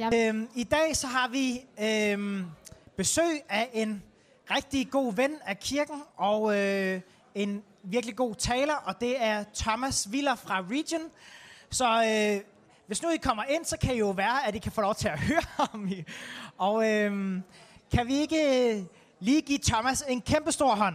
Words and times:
Ja. 0.00 0.28
Øhm, 0.28 0.48
I 0.54 0.64
dag 0.64 0.96
så 0.96 1.06
har 1.06 1.28
vi 1.28 1.60
øhm, 1.82 2.44
besøg 2.96 3.40
af 3.48 3.70
en 3.72 4.02
rigtig 4.50 4.90
god 4.90 5.14
ven 5.14 5.30
af 5.46 5.58
kirken, 5.60 6.02
og 6.16 6.58
øh, 6.58 7.00
en 7.34 7.62
virkelig 7.82 8.16
god 8.16 8.34
taler, 8.34 8.74
og 8.74 9.00
det 9.00 9.22
er 9.22 9.44
Thomas 9.54 10.12
Viller 10.12 10.34
fra 10.34 10.60
Region. 10.70 11.00
Så 11.70 12.04
øh, 12.04 12.40
hvis 12.86 13.02
nu 13.02 13.08
I 13.08 13.16
kommer 13.16 13.44
ind, 13.44 13.64
så 13.64 13.76
kan 13.76 13.94
I 13.94 13.98
jo 13.98 14.10
være, 14.10 14.46
at 14.46 14.54
I 14.54 14.58
kan 14.58 14.72
få 14.72 14.80
lov 14.80 14.94
til 14.94 15.08
at 15.08 15.20
høre 15.28 15.42
ham. 15.56 15.88
i. 15.88 16.04
Og 16.58 16.90
øh, 16.92 17.40
kan 17.94 18.06
vi 18.06 18.14
ikke 18.14 18.72
øh, 18.76 18.82
lige 19.20 19.40
give 19.42 19.58
Thomas 19.58 20.04
en 20.08 20.20
kæmpe 20.20 20.52
stor 20.52 20.74
hånd? 20.74 20.94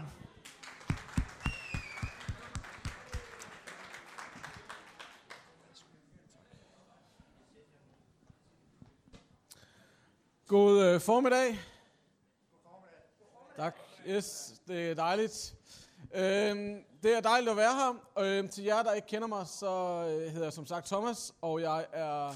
God 10.48 10.83
øh, 10.83 11.02
formiddag. 11.02 11.60
Tak. 13.56 13.75
Yes, 14.07 14.54
det 14.68 14.92
er 14.92 14.96
dejligt. 14.96 15.56
Øhm, 16.14 16.84
det 17.04 17.18
er 17.18 17.21
dejligt 17.21 17.51
at 17.51 17.57
være 17.57 17.74
her. 17.75 18.24
Øhm, 18.25 18.50
til 18.50 18.64
jer, 18.64 18.84
der 18.84 18.93
ikke 18.93 19.07
kender 19.07 19.28
mig, 19.28 19.48
så 19.48 19.68
øh, 20.10 20.32
hedder 20.32 20.46
jeg 20.46 20.54
som 20.54 20.65
sagt 20.65 20.86
Thomas, 20.86 21.34
og 21.42 21.61
jeg 21.61 21.86
er 21.92 22.34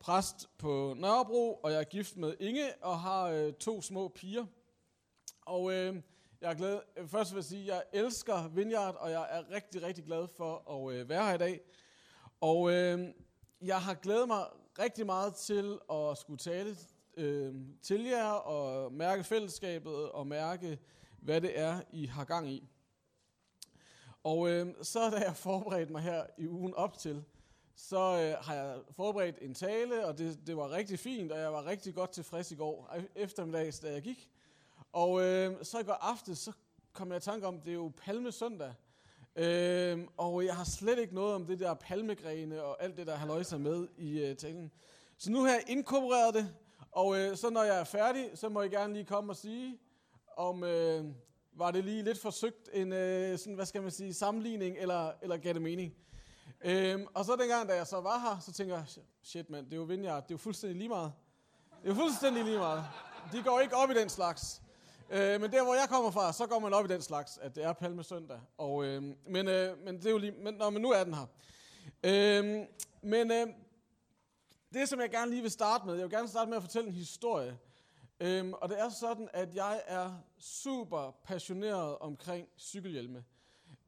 præst 0.00 0.48
på 0.58 0.94
Nørrebro, 0.98 1.60
og 1.62 1.72
jeg 1.72 1.80
er 1.80 1.84
gift 1.84 2.16
med 2.16 2.34
Inge 2.40 2.72
og 2.82 3.00
har 3.00 3.24
øh, 3.24 3.52
to 3.52 3.82
små 3.82 4.08
piger. 4.08 4.46
Og 5.46 5.72
øh, 5.72 5.96
jeg 6.40 6.50
er 6.50 6.54
glad, 6.54 6.80
øh, 6.96 7.08
først 7.08 7.32
vil 7.32 7.38
jeg 7.38 7.44
sige, 7.44 7.72
at 7.72 7.76
jeg 7.92 8.00
elsker 8.04 8.48
Vineyard, 8.48 8.96
og 8.98 9.10
jeg 9.10 9.26
er 9.30 9.50
rigtig, 9.50 9.82
rigtig 9.82 10.04
glad 10.04 10.28
for 10.36 10.70
at 10.70 10.94
øh, 10.94 11.08
være 11.08 11.26
her 11.26 11.34
i 11.34 11.38
dag. 11.38 11.60
Og 12.40 12.72
øh, 12.72 13.08
jeg 13.62 13.82
har 13.82 13.94
glædet 13.94 14.28
mig 14.28 14.44
rigtig 14.78 15.06
meget 15.06 15.34
til 15.34 15.78
at 15.92 16.18
skulle 16.18 16.38
tale 16.38 16.76
øh, 17.16 17.54
til 17.82 18.04
jer 18.04 18.30
og 18.30 18.92
mærke 18.92 19.24
fællesskabet 19.24 20.10
og 20.10 20.26
mærke, 20.26 20.78
hvad 21.18 21.40
det 21.40 21.58
er, 21.58 21.80
I 21.92 22.06
har 22.06 22.24
gang 22.24 22.50
i. 22.50 22.68
Og 24.24 24.50
øh, 24.50 24.74
så 24.82 25.10
da 25.10 25.16
jeg 25.16 25.36
forberedt 25.36 25.90
mig 25.90 26.02
her 26.02 26.26
i 26.38 26.48
ugen 26.48 26.74
op 26.74 26.98
til, 26.98 27.24
så 27.76 27.96
øh, 27.98 28.44
har 28.44 28.54
jeg 28.54 28.78
forberedt 28.96 29.38
en 29.40 29.54
tale, 29.54 30.06
og 30.06 30.18
det, 30.18 30.46
det 30.46 30.56
var 30.56 30.70
rigtig 30.70 30.98
fint, 30.98 31.32
og 31.32 31.38
jeg 31.38 31.52
var 31.52 31.66
rigtig 31.66 31.94
godt 31.94 32.10
tilfreds 32.10 32.52
i 32.52 32.54
går 32.54 32.88
e-, 32.92 33.12
eftermiddags, 33.16 33.78
da 33.80 33.92
jeg 33.92 34.02
gik. 34.02 34.30
Og 34.92 35.22
øh, 35.22 35.64
så 35.64 35.78
i 35.78 35.82
går 35.82 35.92
aftes, 35.92 36.38
så 36.38 36.52
kom 36.92 37.08
jeg 37.08 37.16
i 37.16 37.20
tanke 37.20 37.46
om, 37.46 37.60
det 37.60 37.70
er 37.70 37.74
jo 37.74 37.92
palmesøndag. 37.96 38.74
Øh, 39.36 39.98
og 40.16 40.44
jeg 40.44 40.56
har 40.56 40.64
slet 40.64 40.98
ikke 40.98 41.14
noget 41.14 41.34
om 41.34 41.46
det 41.46 41.60
der 41.60 41.74
palmegrene 41.74 42.62
og 42.62 42.82
alt 42.82 42.96
det, 42.96 43.06
der 43.06 43.14
har 43.14 43.26
løjser 43.26 43.58
med 43.58 43.88
i 43.96 44.20
øh, 44.20 44.36
talen. 44.36 44.70
Så 45.18 45.30
nu 45.30 45.40
har 45.40 45.48
jeg 45.48 45.64
inkorporeret 45.66 46.34
det, 46.34 46.54
og 46.92 47.18
øh, 47.18 47.36
så 47.36 47.50
når 47.50 47.62
jeg 47.62 47.80
er 47.80 47.84
færdig, 47.84 48.30
så 48.34 48.48
må 48.48 48.62
I 48.62 48.68
gerne 48.68 48.92
lige 48.92 49.04
komme 49.04 49.32
og 49.32 49.36
sige, 49.36 49.78
om 50.36 50.64
øh, 50.64 51.04
var 51.52 51.70
det 51.70 51.84
lige 51.84 52.02
lidt 52.02 52.18
forsøgt 52.18 52.68
en, 52.72 52.92
øh, 52.92 53.38
sådan, 53.38 53.54
hvad 53.54 53.66
skal 53.66 53.82
man 53.82 53.90
sige, 53.90 54.14
sammenligning, 54.14 54.76
eller, 54.78 55.12
eller 55.22 55.36
gav 55.36 55.52
det 55.52 55.62
mening. 55.62 55.94
Øhm, 56.64 57.06
og 57.14 57.24
så 57.24 57.36
dengang, 57.36 57.68
da 57.68 57.74
jeg 57.74 57.86
så 57.86 58.00
var 58.00 58.18
her, 58.18 58.40
så 58.40 58.52
tænker 58.52 58.74
jeg, 58.74 58.84
shit 59.22 59.50
mand, 59.50 59.64
det 59.66 59.72
er 59.72 59.76
jo 59.76 59.82
Vineyard, 59.82 60.22
det 60.22 60.30
er 60.30 60.34
jo 60.34 60.38
fuldstændig 60.38 60.78
lige 60.78 60.88
meget. 60.88 61.12
Det 61.82 61.90
er 61.90 61.94
jo 61.94 62.00
fuldstændig 62.00 62.44
lige 62.44 62.58
meget. 62.58 62.84
De 63.32 63.42
går 63.42 63.60
ikke 63.60 63.76
op 63.76 63.90
i 63.90 63.94
den 63.94 64.08
slags. 64.08 64.62
Øh, 65.10 65.40
men 65.40 65.52
der, 65.52 65.64
hvor 65.64 65.74
jeg 65.74 65.88
kommer 65.88 66.10
fra, 66.10 66.32
så 66.32 66.46
går 66.46 66.58
man 66.58 66.74
op 66.74 66.84
i 66.84 66.88
den 66.88 67.02
slags, 67.02 67.38
at 67.38 67.54
det 67.54 67.64
er 67.64 67.72
palmesøndag. 67.72 68.40
Og, 68.58 68.84
øh, 68.84 69.02
men, 69.26 69.48
øh, 69.48 69.84
men 69.84 69.96
det 69.96 70.06
er 70.06 70.10
jo 70.10 70.18
lige, 70.18 70.32
men, 70.32 70.54
nå, 70.54 70.70
men 70.70 70.82
nu 70.82 70.90
er 70.90 71.04
den 71.04 71.14
her. 71.14 71.26
Øh, 72.04 72.66
men 73.02 73.32
øh, 73.32 73.46
det, 74.72 74.88
som 74.88 75.00
jeg 75.00 75.10
gerne 75.10 75.30
lige 75.30 75.42
vil 75.42 75.50
starte 75.50 75.86
med, 75.86 75.94
jeg 75.94 76.02
vil 76.02 76.10
gerne 76.10 76.28
starte 76.28 76.48
med 76.48 76.56
at 76.56 76.62
fortælle 76.62 76.88
en 76.88 76.94
historie. 76.94 77.58
Øhm, 78.20 78.52
og 78.52 78.68
det 78.68 78.80
er 78.80 78.88
sådan, 78.88 79.28
at 79.32 79.54
jeg 79.54 79.82
er 79.86 80.14
super 80.38 81.10
passioneret 81.24 81.98
omkring 81.98 82.48
cykelhjelme. 82.58 83.24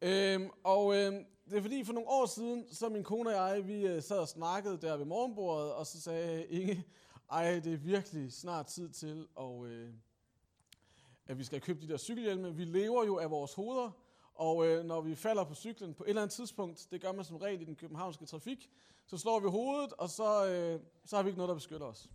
Øhm, 0.02 0.50
og 0.64 0.96
øhm, 0.96 1.26
det 1.50 1.58
er 1.58 1.62
fordi, 1.62 1.84
for 1.84 1.92
nogle 1.92 2.08
år 2.08 2.26
siden, 2.26 2.64
så 2.72 2.88
min 2.88 3.04
kone 3.04 3.30
og 3.30 3.56
jeg, 3.56 3.66
vi 3.66 3.86
øh, 3.86 4.02
sad 4.02 4.18
og 4.18 4.28
snakkede 4.28 4.76
der 4.76 4.96
ved 4.96 5.04
morgenbordet, 5.04 5.72
og 5.72 5.86
så 5.86 6.00
sagde 6.00 6.46
Inge, 6.46 6.84
ej, 7.30 7.60
det 7.64 7.72
er 7.72 7.76
virkelig 7.76 8.32
snart 8.32 8.66
tid 8.66 8.88
til, 8.88 9.28
og, 9.34 9.66
øh, 9.66 9.90
at 11.26 11.38
vi 11.38 11.44
skal 11.44 11.60
købe 11.60 11.80
de 11.80 11.88
der 11.88 11.96
cykelhjelme. 11.96 12.54
Vi 12.56 12.64
lever 12.64 13.04
jo 13.04 13.18
af 13.18 13.30
vores 13.30 13.54
hoveder, 13.54 13.90
og 14.34 14.66
øh, 14.66 14.84
når 14.84 15.00
vi 15.00 15.14
falder 15.14 15.44
på 15.44 15.54
cyklen 15.54 15.94
på 15.94 16.04
et 16.04 16.08
eller 16.08 16.22
andet 16.22 16.34
tidspunkt, 16.34 16.88
det 16.90 17.00
gør 17.00 17.12
man 17.12 17.24
som 17.24 17.36
regel 17.36 17.60
i 17.60 17.64
den 17.64 17.76
københavnske 17.76 18.26
trafik, 18.26 18.70
så 19.06 19.18
slår 19.18 19.40
vi 19.40 19.48
hovedet, 19.48 19.92
og 19.92 20.10
så, 20.10 20.46
øh, 20.46 20.80
så 21.04 21.16
har 21.16 21.22
vi 21.22 21.28
ikke 21.28 21.38
noget, 21.38 21.48
der 21.48 21.54
beskytter 21.54 21.86
os. 21.86 22.10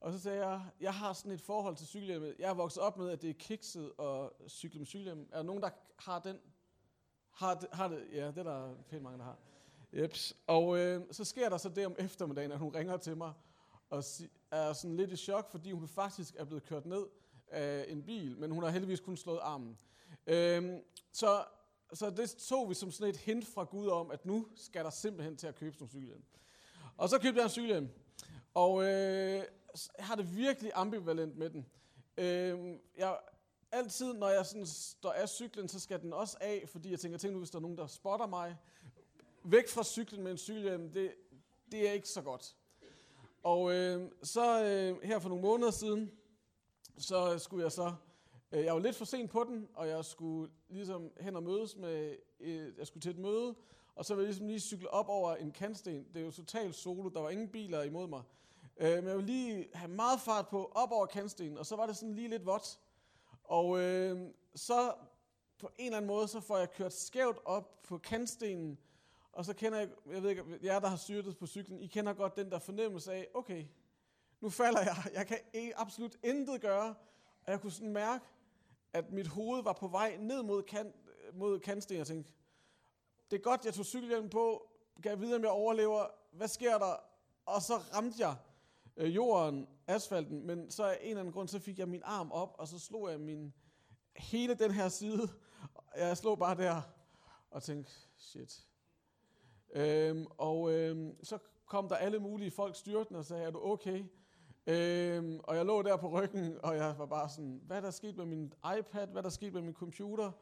Og 0.00 0.12
så 0.12 0.18
sagde 0.18 0.46
jeg, 0.46 0.62
jeg 0.80 0.94
har 0.94 1.12
sådan 1.12 1.32
et 1.32 1.40
forhold 1.40 1.76
til 1.76 1.86
cykelhjelmet. 1.86 2.36
Jeg 2.38 2.50
er 2.50 2.54
vokset 2.54 2.82
op 2.82 2.98
med, 2.98 3.10
at 3.10 3.22
det 3.22 3.30
er 3.30 3.34
kikset 3.34 3.92
og 3.98 4.32
cykle 4.48 4.78
med 4.78 4.86
cykelhjelm. 4.86 5.28
Er 5.32 5.36
der 5.36 5.42
nogen, 5.42 5.62
der 5.62 5.70
har 5.96 6.18
den? 6.18 6.36
Har 7.30 7.54
det, 7.54 7.68
har 7.72 7.88
det? 7.88 8.06
Ja, 8.12 8.26
det 8.26 8.38
er 8.38 8.42
der 8.42 8.74
pænt 8.88 9.02
mange, 9.02 9.18
der 9.18 9.24
har. 9.24 9.38
Jeps. 9.92 10.36
Og 10.46 10.78
øh, 10.78 11.02
så 11.10 11.24
sker 11.24 11.48
der 11.48 11.56
så 11.56 11.68
det 11.68 11.86
om 11.86 11.96
eftermiddagen, 11.98 12.52
at 12.52 12.58
hun 12.58 12.74
ringer 12.74 12.96
til 12.96 13.16
mig 13.16 13.32
og 13.90 14.04
er 14.50 14.72
sådan 14.72 14.96
lidt 14.96 15.12
i 15.12 15.16
chok, 15.16 15.50
fordi 15.50 15.72
hun 15.72 15.88
faktisk 15.88 16.34
er 16.38 16.44
blevet 16.44 16.62
kørt 16.62 16.86
ned 16.86 17.06
af 17.48 17.84
en 17.88 18.02
bil, 18.02 18.38
men 18.38 18.50
hun 18.50 18.62
har 18.62 18.70
heldigvis 18.70 19.00
kun 19.00 19.16
slået 19.16 19.38
armen. 19.42 19.78
Øhm, 20.26 20.82
så, 21.12 21.44
så 21.92 22.10
det 22.10 22.30
tog 22.30 22.68
vi 22.68 22.74
som 22.74 22.90
sådan 22.90 23.10
et 23.10 23.16
hint 23.16 23.46
fra 23.46 23.64
Gud 23.64 23.88
om, 23.88 24.10
at 24.10 24.26
nu 24.26 24.46
skal 24.54 24.84
der 24.84 24.90
simpelthen 24.90 25.36
til 25.36 25.46
at 25.46 25.54
købe 25.54 25.76
nogle 25.78 25.90
cykelhjelm. 25.90 26.24
Og 26.96 27.08
så 27.08 27.18
købte 27.18 27.38
jeg 27.38 27.44
en 27.44 27.50
cykelhjelm. 27.50 27.88
Og 28.54 28.82
øh, 28.82 29.44
jeg 29.98 30.06
har 30.06 30.14
det 30.14 30.36
virkelig 30.36 30.72
ambivalent 30.74 31.36
med 31.36 31.50
den. 31.50 31.66
Øh, 32.16 32.78
jeg, 32.96 33.18
altid, 33.72 34.12
når 34.12 34.28
jeg 34.28 34.46
sådan 34.46 34.66
står 34.66 35.12
af 35.12 35.28
cyklen, 35.28 35.68
så 35.68 35.80
skal 35.80 36.02
den 36.02 36.12
også 36.12 36.36
af, 36.40 36.64
fordi 36.68 36.90
jeg 36.90 37.00
tænker, 37.00 37.18
tænk 37.18 37.32
nu, 37.32 37.38
hvis 37.38 37.50
der 37.50 37.58
er 37.58 37.62
nogen, 37.62 37.78
der 37.78 37.86
spotter 37.86 38.26
mig. 38.26 38.56
Væk 39.44 39.68
fra 39.68 39.84
cyklen 39.84 40.22
med 40.22 40.30
en 40.30 40.38
cykelhjelm, 40.38 40.92
det, 40.92 41.14
det 41.72 41.88
er 41.88 41.92
ikke 41.92 42.08
så 42.08 42.22
godt. 42.22 42.56
Og 43.42 43.72
øh, 43.72 44.10
så 44.22 44.64
øh, 44.64 45.02
her 45.02 45.18
for 45.18 45.28
nogle 45.28 45.42
måneder 45.42 45.70
siden, 45.70 46.10
så 46.98 47.38
skulle 47.38 47.64
jeg 47.64 47.72
så, 47.72 47.94
Øh, 48.52 48.64
jeg 48.64 48.74
var 48.74 48.80
lidt 48.80 48.96
for 48.96 49.04
sent 49.04 49.30
på 49.30 49.44
den, 49.44 49.68
og 49.74 49.88
jeg 49.88 50.04
skulle 50.04 50.52
ligesom 50.68 51.10
hen 51.20 51.36
og 51.36 51.42
mødes 51.42 51.76
med, 51.76 52.16
jeg 52.78 52.86
skulle 52.86 53.02
til 53.02 53.10
et 53.10 53.18
møde, 53.18 53.54
og 53.94 54.04
så 54.04 54.14
ville 54.14 54.24
jeg 54.24 54.28
ligesom 54.28 54.46
lige 54.46 54.60
cykle 54.60 54.90
op 54.90 55.08
over 55.08 55.34
en 55.34 55.52
kantsten. 55.52 56.06
Det 56.14 56.20
er 56.20 56.24
jo 56.24 56.30
totalt 56.30 56.74
solo, 56.74 57.08
der 57.08 57.20
var 57.20 57.30
ingen 57.30 57.48
biler 57.48 57.82
imod 57.82 58.06
mig. 58.06 58.22
Øh, 58.76 58.96
men 58.96 59.06
jeg 59.06 59.16
ville 59.16 59.32
lige 59.32 59.68
have 59.74 59.90
meget 59.90 60.20
fart 60.20 60.48
på, 60.48 60.72
op 60.74 60.92
over 60.92 61.06
kantstenen, 61.06 61.58
og 61.58 61.66
så 61.66 61.76
var 61.76 61.86
det 61.86 61.96
sådan 61.96 62.14
lige 62.14 62.28
lidt 62.28 62.46
vådt. 62.46 62.78
Og 63.44 63.80
øh, 63.80 64.30
så 64.54 64.92
på 65.58 65.70
en 65.78 65.86
eller 65.86 65.96
anden 65.96 66.06
måde, 66.08 66.28
så 66.28 66.40
får 66.40 66.58
jeg 66.58 66.72
kørt 66.72 66.92
skævt 66.92 67.38
op 67.44 67.82
på 67.82 67.98
kantstenen, 67.98 68.78
og 69.32 69.44
så 69.44 69.54
kender 69.54 69.78
jeg, 69.78 69.88
jeg 70.10 70.22
ved 70.22 70.30
ikke, 70.30 70.44
jer 70.62 70.80
der 70.80 70.88
har 70.88 70.96
styrtet 70.96 71.38
på 71.38 71.46
cyklen, 71.46 71.80
I 71.80 71.86
kender 71.86 72.12
godt 72.12 72.36
den 72.36 72.50
der 72.50 72.58
fornemmelse 72.58 73.12
af, 73.12 73.28
okay, 73.34 73.64
nu 74.40 74.50
falder 74.50 74.80
jeg, 74.80 74.96
jeg 75.14 75.26
kan 75.26 75.36
e- 75.36 75.72
absolut 75.76 76.16
intet 76.22 76.60
gøre, 76.60 76.94
og 77.44 77.52
jeg 77.52 77.60
kunne 77.60 77.72
sådan 77.72 77.92
mærke, 77.92 78.24
at 78.92 79.12
mit 79.12 79.26
hoved 79.26 79.62
var 79.62 79.72
på 79.72 79.88
vej 79.88 80.16
ned 80.16 80.42
mod, 80.42 80.62
kan, 80.62 80.92
mod 81.32 81.60
kantsten. 81.60 81.96
jeg 81.96 82.06
tænkte, 82.06 82.32
det 83.30 83.36
er 83.36 83.42
godt, 83.42 83.64
jeg 83.64 83.74
tog 83.74 83.84
cykelhjelm 83.84 84.28
på, 84.28 84.70
kan 85.02 85.10
jeg 85.10 85.20
vide, 85.20 85.36
om 85.36 85.42
jeg 85.42 85.50
overlever, 85.50 86.06
hvad 86.32 86.48
sker 86.48 86.78
der? 86.78 86.96
Og 87.46 87.62
så 87.62 87.74
ramte 87.76 88.26
jeg 88.26 88.36
øh, 88.96 89.14
jorden, 89.14 89.68
asfalten, 89.86 90.46
men 90.46 90.70
så 90.70 90.84
af 90.84 90.98
en 91.00 91.08
eller 91.08 91.20
anden 91.20 91.32
grund, 91.32 91.48
så 91.48 91.58
fik 91.58 91.78
jeg 91.78 91.88
min 91.88 92.02
arm 92.04 92.32
op, 92.32 92.54
og 92.58 92.68
så 92.68 92.78
slog 92.78 93.10
jeg 93.10 93.20
min, 93.20 93.54
hele 94.16 94.54
den 94.54 94.70
her 94.70 94.88
side, 94.88 95.28
jeg 95.96 96.16
slog 96.16 96.38
bare 96.38 96.56
der, 96.56 96.82
og 97.50 97.62
tænkte, 97.62 97.92
shit. 98.16 98.66
Øhm, 99.72 100.26
og 100.38 100.72
øhm, 100.72 101.24
så 101.24 101.38
kom 101.66 101.88
der 101.88 101.96
alle 101.96 102.18
mulige 102.18 102.50
folk 102.50 102.76
styrtende 102.76 103.18
og 103.18 103.24
sagde, 103.24 103.44
er 103.44 103.50
du 103.50 103.60
okay? 103.62 104.04
Øhm, 104.70 105.40
og 105.42 105.56
jeg 105.56 105.64
lå 105.66 105.82
der 105.82 105.96
på 105.96 106.08
ryggen, 106.08 106.58
og 106.62 106.76
jeg 106.76 106.94
var 106.98 107.06
bare 107.06 107.28
sådan, 107.28 107.60
hvad 107.66 107.82
der 107.82 107.90
skete 107.90 108.16
med 108.16 108.24
min 108.24 108.52
iPad, 108.78 109.06
hvad 109.06 109.22
der 109.22 109.28
skete 109.28 109.52
med 109.52 109.62
min 109.62 109.74
computer? 109.74 110.32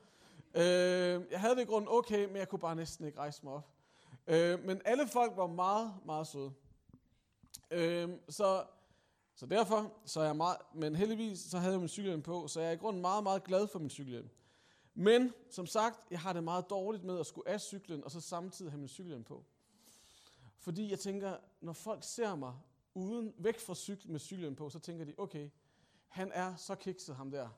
Øhm, 0.54 1.26
jeg 1.30 1.40
havde 1.40 1.56
det 1.56 1.62
i 1.62 1.64
grunden 1.64 1.88
okay, 1.90 2.26
men 2.26 2.36
jeg 2.36 2.48
kunne 2.48 2.58
bare 2.58 2.76
næsten 2.76 3.06
ikke 3.06 3.18
rejse 3.18 3.40
mig 3.44 3.52
op. 3.52 3.68
Øhm, 4.26 4.62
men 4.66 4.80
alle 4.84 5.08
folk 5.08 5.36
var 5.36 5.46
meget, 5.46 5.94
meget 6.04 6.26
søde. 6.26 6.52
Øhm, 7.70 8.20
så, 8.28 8.64
så 9.34 9.46
derfor, 9.46 9.92
så 10.04 10.20
er 10.20 10.24
jeg 10.24 10.36
meget, 10.36 10.56
men 10.74 10.96
heldigvis 10.96 11.40
så 11.40 11.58
havde 11.58 11.72
jeg 11.72 11.80
min 11.80 11.88
cykelhjelm 11.88 12.22
på, 12.22 12.48
så 12.48 12.60
jeg 12.60 12.68
er 12.68 12.72
i 12.72 12.76
grunden 12.76 13.02
meget, 13.02 13.22
meget 13.22 13.44
glad 13.44 13.66
for 13.66 13.78
min 13.78 13.90
cykelhjelm. 13.90 14.28
Men 14.94 15.32
som 15.50 15.66
sagt, 15.66 16.00
jeg 16.10 16.20
har 16.20 16.32
det 16.32 16.44
meget 16.44 16.70
dårligt 16.70 17.04
med 17.04 17.20
at 17.20 17.26
skulle 17.26 17.48
af 17.48 17.60
cyklen, 17.60 18.04
og 18.04 18.10
så 18.10 18.20
samtidig 18.20 18.72
have 18.72 18.78
min 18.78 18.88
cykelhjelm 18.88 19.24
på. 19.24 19.44
Fordi 20.58 20.90
jeg 20.90 20.98
tænker, 20.98 21.36
når 21.60 21.72
folk 21.72 22.04
ser 22.04 22.34
mig 22.34 22.54
uden 22.98 23.34
væk 23.38 23.58
fra 23.58 23.74
cyklen 23.74 24.12
med 24.12 24.20
cyklen 24.20 24.56
på, 24.56 24.68
så 24.68 24.78
tænker 24.78 25.04
de, 25.04 25.14
okay, 25.18 25.50
han 26.08 26.32
er 26.34 26.56
så 26.56 26.74
kikset 26.74 27.16
ham 27.16 27.30
der. 27.30 27.48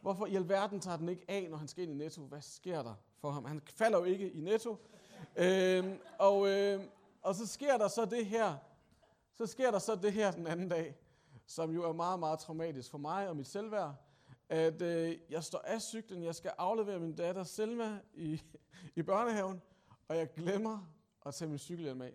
Hvorfor 0.00 0.26
i 0.26 0.34
alverden 0.34 0.80
tager 0.80 0.96
den 0.96 1.08
ikke 1.08 1.24
af, 1.28 1.50
når 1.50 1.56
han 1.56 1.68
skal 1.68 1.82
ind 1.84 1.92
i 1.92 1.94
Netto? 1.94 2.22
Hvad 2.22 2.42
sker 2.42 2.82
der 2.82 2.94
for 3.18 3.30
ham? 3.30 3.44
Han 3.44 3.62
falder 3.66 3.98
jo 3.98 4.04
ikke 4.04 4.32
i 4.32 4.40
Netto. 4.40 4.76
Øhm, 5.36 5.98
og, 6.18 6.48
øh, 6.48 6.80
og 7.22 7.34
så 7.34 7.46
sker 7.46 7.78
der 7.78 7.88
så 7.88 8.04
det 8.04 8.26
her, 8.26 8.56
Så 9.34 9.46
sker 9.46 9.70
der 9.70 9.78
så 9.78 9.94
det 9.94 10.12
her 10.12 10.30
den 10.30 10.46
anden 10.46 10.68
dag, 10.68 10.96
som 11.46 11.70
jo 11.70 11.88
er 11.88 11.92
meget, 11.92 12.18
meget 12.18 12.38
traumatisk 12.38 12.90
for 12.90 12.98
mig 12.98 13.28
og 13.28 13.36
mit 13.36 13.46
selvværd, 13.46 13.94
at 14.48 14.82
øh, 14.82 15.18
jeg 15.30 15.44
står 15.44 15.58
af 15.58 15.82
cyklen, 15.82 16.22
jeg 16.22 16.34
skal 16.34 16.52
aflevere 16.58 17.00
min 17.00 17.16
datter 17.16 17.44
Selma 17.44 17.98
i, 18.14 18.42
i 18.96 19.02
børnehaven, 19.02 19.62
og 20.08 20.16
jeg 20.16 20.32
glemmer 20.32 20.78
at 21.26 21.34
tage 21.34 21.48
min 21.48 21.58
cykelhjelm 21.58 22.02
af. 22.02 22.12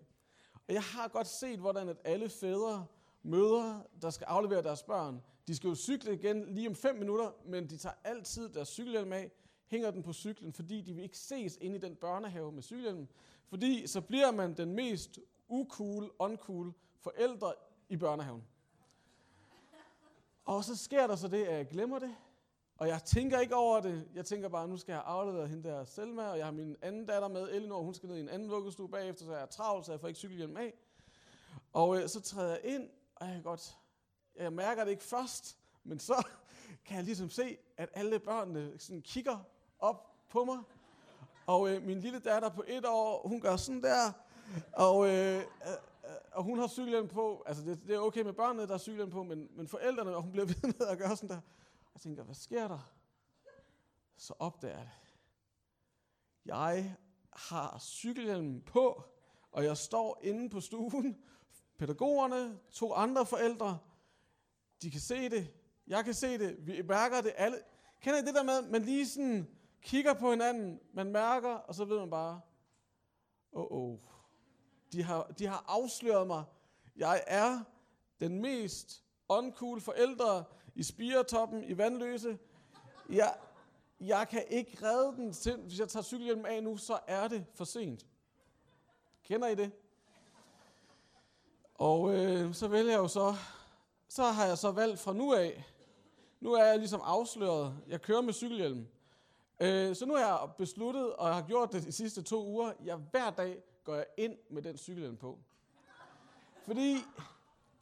Jeg 0.70 0.82
har 0.82 1.08
godt 1.08 1.26
set, 1.26 1.58
hvordan 1.58 1.88
at 1.88 1.96
alle 2.04 2.28
fædre, 2.28 2.86
mødre, 3.22 3.82
der 4.02 4.10
skal 4.10 4.24
aflevere 4.24 4.62
deres 4.62 4.82
børn, 4.82 5.22
de 5.46 5.56
skal 5.56 5.68
jo 5.68 5.74
cykle 5.74 6.14
igen 6.14 6.54
lige 6.54 6.68
om 6.68 6.74
5 6.74 6.96
minutter, 6.96 7.30
men 7.44 7.70
de 7.70 7.76
tager 7.76 7.94
altid 8.04 8.48
deres 8.48 8.68
cykelhjelm 8.68 9.12
af, 9.12 9.30
hænger 9.66 9.90
den 9.90 10.02
på 10.02 10.12
cyklen, 10.12 10.52
fordi 10.52 10.80
de 10.80 10.94
vil 10.94 11.04
ikke 11.04 11.18
ses 11.18 11.58
inde 11.60 11.76
i 11.76 11.78
den 11.78 11.96
børnehave 11.96 12.52
med 12.52 12.62
cykelhjelmen. 12.62 13.08
Fordi 13.48 13.86
så 13.86 14.00
bliver 14.00 14.30
man 14.30 14.56
den 14.56 14.72
mest 14.72 15.20
ucool, 15.48 16.10
uncool 16.18 16.72
forældre 17.00 17.52
i 17.88 17.96
børnehaven. 17.96 18.44
Og 20.44 20.64
så 20.64 20.76
sker 20.76 21.06
der 21.06 21.16
så 21.16 21.28
det, 21.28 21.44
at 21.44 21.56
jeg 21.56 21.68
glemmer 21.68 21.98
det, 21.98 22.16
og 22.80 22.88
jeg 22.88 23.02
tænker 23.04 23.40
ikke 23.40 23.56
over 23.56 23.80
det. 23.80 24.08
Jeg 24.14 24.24
tænker 24.24 24.48
bare, 24.48 24.68
nu 24.68 24.76
skal 24.76 24.92
jeg 24.92 25.02
aflevere 25.06 25.46
hende 25.46 25.68
der 25.68 25.84
Selma, 25.84 26.28
og 26.30 26.38
jeg 26.38 26.46
har 26.46 26.52
min 26.52 26.76
anden 26.82 27.06
datter 27.06 27.28
med, 27.28 27.48
Elinor, 27.50 27.82
hun 27.82 27.94
skal 27.94 28.08
ned 28.08 28.16
i 28.16 28.20
en 28.20 28.28
anden 28.28 28.50
vuggestue 28.50 28.88
bagefter, 28.88 29.24
så 29.24 29.32
jeg 29.32 29.42
er 29.42 29.46
travlt, 29.46 29.86
så 29.86 29.92
jeg 29.92 30.00
får 30.00 30.08
ikke 30.08 30.18
cykelhjelm 30.18 30.56
af. 30.56 30.74
Og 31.72 31.96
øh, 31.96 32.08
så 32.08 32.20
træder 32.20 32.50
jeg 32.50 32.60
ind, 32.64 32.88
og 33.16 33.28
jeg 33.28 33.40
godt, 33.44 33.76
jeg 34.36 34.52
mærker 34.52 34.84
det 34.84 34.90
ikke 34.90 35.02
først, 35.02 35.58
men 35.84 35.98
så 35.98 36.26
kan 36.86 36.96
jeg 36.96 37.04
ligesom 37.04 37.30
se, 37.30 37.56
at 37.76 37.88
alle 37.94 38.18
børnene 38.18 38.78
sådan 38.78 39.02
kigger 39.02 39.38
op 39.78 40.28
på 40.28 40.44
mig. 40.44 40.58
Og 41.46 41.70
øh, 41.70 41.82
min 41.82 42.00
lille 42.00 42.18
datter 42.18 42.48
på 42.48 42.64
et 42.66 42.84
år, 42.86 43.28
hun 43.28 43.40
gør 43.40 43.56
sådan 43.56 43.82
der, 43.82 44.12
og, 44.72 45.08
øh, 45.08 45.38
øh, 45.38 45.44
og 46.32 46.42
hun 46.44 46.58
har 46.58 46.68
cykelhjelm 46.68 47.08
på. 47.08 47.42
Altså 47.46 47.64
det, 47.64 47.80
det 47.86 47.94
er 47.94 48.00
okay 48.00 48.22
med 48.22 48.32
børnene, 48.32 48.66
der 48.66 48.72
har 48.72 48.78
cykelhjelm 48.78 49.10
på, 49.10 49.22
men, 49.22 49.48
men 49.56 49.68
forældrene, 49.68 50.16
og 50.16 50.22
hun 50.22 50.32
bliver 50.32 50.46
ved 50.46 50.74
med 50.78 50.86
at 50.86 50.98
gøre 50.98 51.16
sådan 51.16 51.28
der. 51.28 51.40
Jeg 51.94 52.00
tænker, 52.00 52.22
hvad 52.22 52.34
sker 52.34 52.68
der? 52.68 52.92
Så 54.16 54.34
opdager 54.38 54.78
jeg 54.78 54.90
det. 55.02 55.18
Jeg 56.44 56.96
har 57.32 57.78
cykelhjelmen 57.78 58.62
på, 58.62 59.02
og 59.52 59.64
jeg 59.64 59.76
står 59.76 60.20
inde 60.22 60.50
på 60.50 60.60
stuen. 60.60 61.24
Pædagogerne, 61.78 62.58
to 62.70 62.92
andre 62.92 63.26
forældre, 63.26 63.78
de 64.82 64.90
kan 64.90 65.00
se 65.00 65.28
det. 65.28 65.54
Jeg 65.86 66.04
kan 66.04 66.14
se 66.14 66.38
det. 66.38 66.66
Vi 66.66 66.82
mærker 66.82 67.20
det 67.20 67.32
alle. 67.36 67.58
Kender 68.00 68.22
I 68.22 68.24
det 68.24 68.34
der 68.34 68.42
med, 68.42 68.64
at 68.64 68.70
man 68.70 68.82
lige 68.82 69.08
sådan 69.08 69.56
kigger 69.82 70.14
på 70.14 70.30
hinanden, 70.30 70.80
man 70.92 71.12
mærker, 71.12 71.54
og 71.54 71.74
så 71.74 71.84
ved 71.84 71.98
man 71.98 72.10
bare, 72.10 72.40
åh, 73.52 73.62
oh, 73.70 73.92
oh. 73.92 73.98
De 74.92 75.02
har, 75.02 75.22
de 75.38 75.46
har 75.46 75.64
afsløret 75.68 76.26
mig. 76.26 76.44
Jeg 76.96 77.24
er 77.26 77.64
den 78.20 78.42
mest 78.42 79.04
uncool 79.28 79.80
forældre 79.80 80.44
i 80.80 80.82
Spiretoppen, 80.82 81.64
i 81.64 81.78
Vandløse. 81.78 82.38
Jeg, 83.08 83.34
jeg 84.00 84.28
kan 84.28 84.44
ikke 84.48 84.78
redde 84.82 85.16
den 85.16 85.32
til, 85.32 85.56
hvis 85.56 85.78
jeg 85.78 85.88
tager 85.88 86.02
cykelhjelmen 86.02 86.46
af 86.46 86.62
nu, 86.62 86.76
så 86.76 86.98
er 87.06 87.28
det 87.28 87.46
for 87.54 87.64
sent. 87.64 88.06
Kender 89.24 89.48
I 89.48 89.54
det? 89.54 89.72
Og 91.74 92.14
øh, 92.14 92.54
så 92.54 92.68
vælger 92.68 92.92
jeg 92.92 92.98
jo 92.98 93.08
så, 93.08 93.36
så 94.08 94.22
har 94.22 94.46
jeg 94.46 94.58
så 94.58 94.70
valgt 94.70 95.00
fra 95.00 95.12
nu 95.12 95.34
af, 95.34 95.64
nu 96.40 96.52
er 96.52 96.64
jeg 96.64 96.78
ligesom 96.78 97.00
afsløret, 97.04 97.78
jeg 97.88 98.02
kører 98.02 98.20
med 98.20 98.32
cykelhjelm. 98.32 98.86
Øh, 99.60 99.96
så 99.96 100.06
nu 100.06 100.14
har 100.14 100.20
jeg 100.20 100.50
besluttet, 100.58 101.12
og 101.12 101.26
jeg 101.26 101.34
har 101.34 101.46
gjort 101.46 101.72
det 101.72 101.84
de 101.84 101.92
sidste 101.92 102.22
to 102.22 102.46
uger, 102.46 102.72
jeg 102.84 102.96
hver 102.96 103.30
dag 103.30 103.62
går 103.84 103.94
jeg 103.94 104.06
ind 104.16 104.36
med 104.50 104.62
den 104.62 104.78
cykelhjelm 104.78 105.16
på. 105.16 105.38
Fordi 106.66 106.94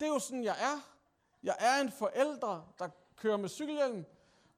det 0.01 0.07
er 0.07 0.13
jo 0.13 0.19
sådan, 0.19 0.45
jeg 0.45 0.57
er. 0.61 0.98
Jeg 1.43 1.57
er 1.59 1.81
en 1.81 1.91
forælder, 1.91 2.75
der 2.79 2.89
kører 3.17 3.37
med 3.37 3.49
cykelhjelm. 3.49 4.05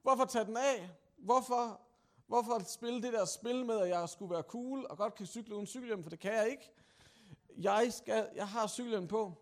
Hvorfor 0.02 0.24
tage 0.24 0.44
den 0.44 0.56
af? 0.56 0.90
Hvorfor, 1.18 1.80
hvorfor 2.26 2.62
spille 2.68 3.02
det 3.02 3.12
der 3.12 3.24
spil 3.24 3.66
med, 3.66 3.80
at 3.80 3.88
jeg 3.88 4.08
skulle 4.08 4.34
være 4.34 4.42
cool 4.42 4.86
og 4.90 4.96
godt 4.98 5.14
kan 5.14 5.26
cykle 5.26 5.54
uden 5.54 5.66
cykelhjelm, 5.66 6.02
for 6.02 6.10
det 6.10 6.18
kan 6.18 6.32
jeg 6.32 6.48
ikke. 6.48 6.70
Jeg, 7.58 7.92
skal, 7.92 8.28
jeg 8.34 8.48
har 8.48 8.66
cykelhjelm 8.66 9.08
på, 9.08 9.34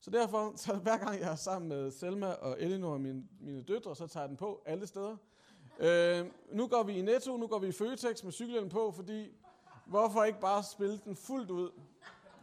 så 0.00 0.10
derfor, 0.10 0.52
så 0.56 0.74
hver 0.74 0.96
gang 0.96 1.20
jeg 1.20 1.32
er 1.32 1.36
sammen 1.36 1.68
med 1.68 1.90
Selma 1.90 2.32
og 2.32 2.62
Elinor 2.62 2.92
og 2.92 3.00
mine, 3.00 3.28
mine 3.40 3.62
døtre, 3.62 3.96
så 3.96 4.06
tager 4.06 4.22
jeg 4.24 4.28
den 4.28 4.36
på 4.36 4.62
alle 4.66 4.86
steder. 4.86 5.16
Øh, 5.78 6.26
nu 6.50 6.66
går 6.66 6.82
vi 6.82 6.92
i 6.92 7.02
Netto, 7.02 7.36
nu 7.36 7.46
går 7.46 7.58
vi 7.58 7.66
i 7.66 7.72
Føtex 7.72 8.22
med 8.22 8.32
cykelhjelm 8.32 8.68
på, 8.68 8.90
fordi 8.90 9.32
hvorfor 9.86 10.24
ikke 10.24 10.40
bare 10.40 10.62
spille 10.62 11.00
den 11.04 11.16
fuldt 11.16 11.50
ud? 11.50 11.70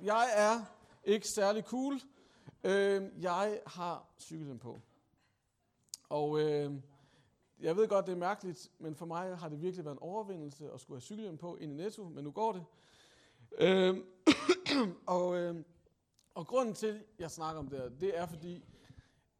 Jeg 0.04 0.30
er 0.36 0.66
ikke 1.04 1.28
særlig 1.36 1.63
cool. 1.63 2.01
Øh, 2.63 3.03
jeg 3.21 3.61
har 3.65 4.06
cyklen 4.19 4.59
på. 4.59 4.81
Og 6.09 6.39
øh, 6.39 6.73
jeg 7.59 7.77
ved 7.77 7.88
godt, 7.88 8.06
det 8.06 8.11
er 8.11 8.17
mærkeligt, 8.17 8.71
men 8.79 8.95
for 8.95 9.06
mig 9.06 9.38
har 9.38 9.50
det 9.50 9.61
virkelig 9.61 9.85
været 9.85 9.95
en 9.95 10.01
overvindelse 10.01 10.71
at 10.71 10.81
skulle 10.81 10.95
have 10.95 11.01
cyklen 11.01 11.38
på 11.38 11.56
ind 11.56 11.71
i 11.71 11.75
Netto, 11.75 12.03
men 12.03 12.23
nu 12.23 12.31
går 12.31 12.51
det. 12.51 12.65
Øh, 13.57 13.97
og, 15.15 15.38
øh, 15.38 15.63
og 16.35 16.47
grunden 16.47 16.75
til, 16.75 16.88
at 16.88 17.06
jeg 17.19 17.31
snakker 17.31 17.59
om 17.59 17.67
det 17.67 17.79
her, 17.79 17.89
det 17.89 18.17
er 18.17 18.25
fordi, 18.25 18.63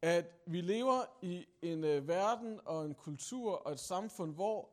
at 0.02 0.42
vi 0.46 0.60
lever 0.60 1.04
i 1.22 1.46
en 1.62 1.84
øh, 1.84 2.08
verden 2.08 2.60
og 2.64 2.86
en 2.86 2.94
kultur 2.94 3.52
og 3.54 3.72
et 3.72 3.80
samfund, 3.80 4.34
hvor 4.34 4.70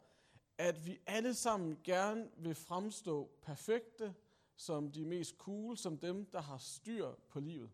at 0.57 0.85
vi 0.85 0.99
alle 1.05 1.33
sammen 1.33 1.79
gerne 1.83 2.29
vil 2.37 2.55
fremstå 2.55 3.29
perfekte, 3.41 4.13
som 4.55 4.91
de 4.91 5.05
mest 5.05 5.35
cool, 5.37 5.77
som 5.77 5.97
dem, 5.97 6.25
der 6.25 6.41
har 6.41 6.57
styr 6.57 7.11
på 7.29 7.39
livet. 7.39 7.69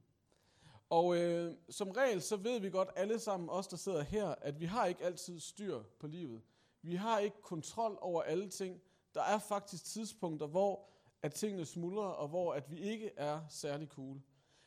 Og 0.94 1.18
øh, 1.18 1.56
som 1.70 1.92
regel, 1.92 2.22
så 2.22 2.38
ved 2.38 2.60
vi 2.60 2.70
godt 2.70 2.90
alle 2.96 3.20
sammen, 3.20 3.50
os 3.50 3.68
der 3.68 3.78
sidder 3.78 4.02
her, 4.02 4.36
at 4.42 4.60
vi 4.60 4.66
har 4.66 4.86
ikke 4.86 5.04
altid 5.04 5.40
styr 5.40 5.84
på 6.00 6.08
livet. 6.08 6.42
Vi 6.82 6.96
har 6.96 7.20
ikke 7.20 7.42
kontrol 7.42 7.98
over 8.02 8.22
alle 8.22 8.50
ting. 8.50 8.82
Der 9.14 9.22
er 9.22 9.40
faktisk 9.40 9.86
tidspunkter, 9.86 10.48
hvor 10.48 10.90
at 11.22 11.34
tingene 11.34 11.66
smuldrer, 11.66 12.06
og 12.06 12.28
hvor 12.28 12.54
at 12.54 12.72
vi 12.72 12.80
ikke 12.80 13.12
er 13.18 13.42
særlig 13.50 13.88
cool. 13.88 14.22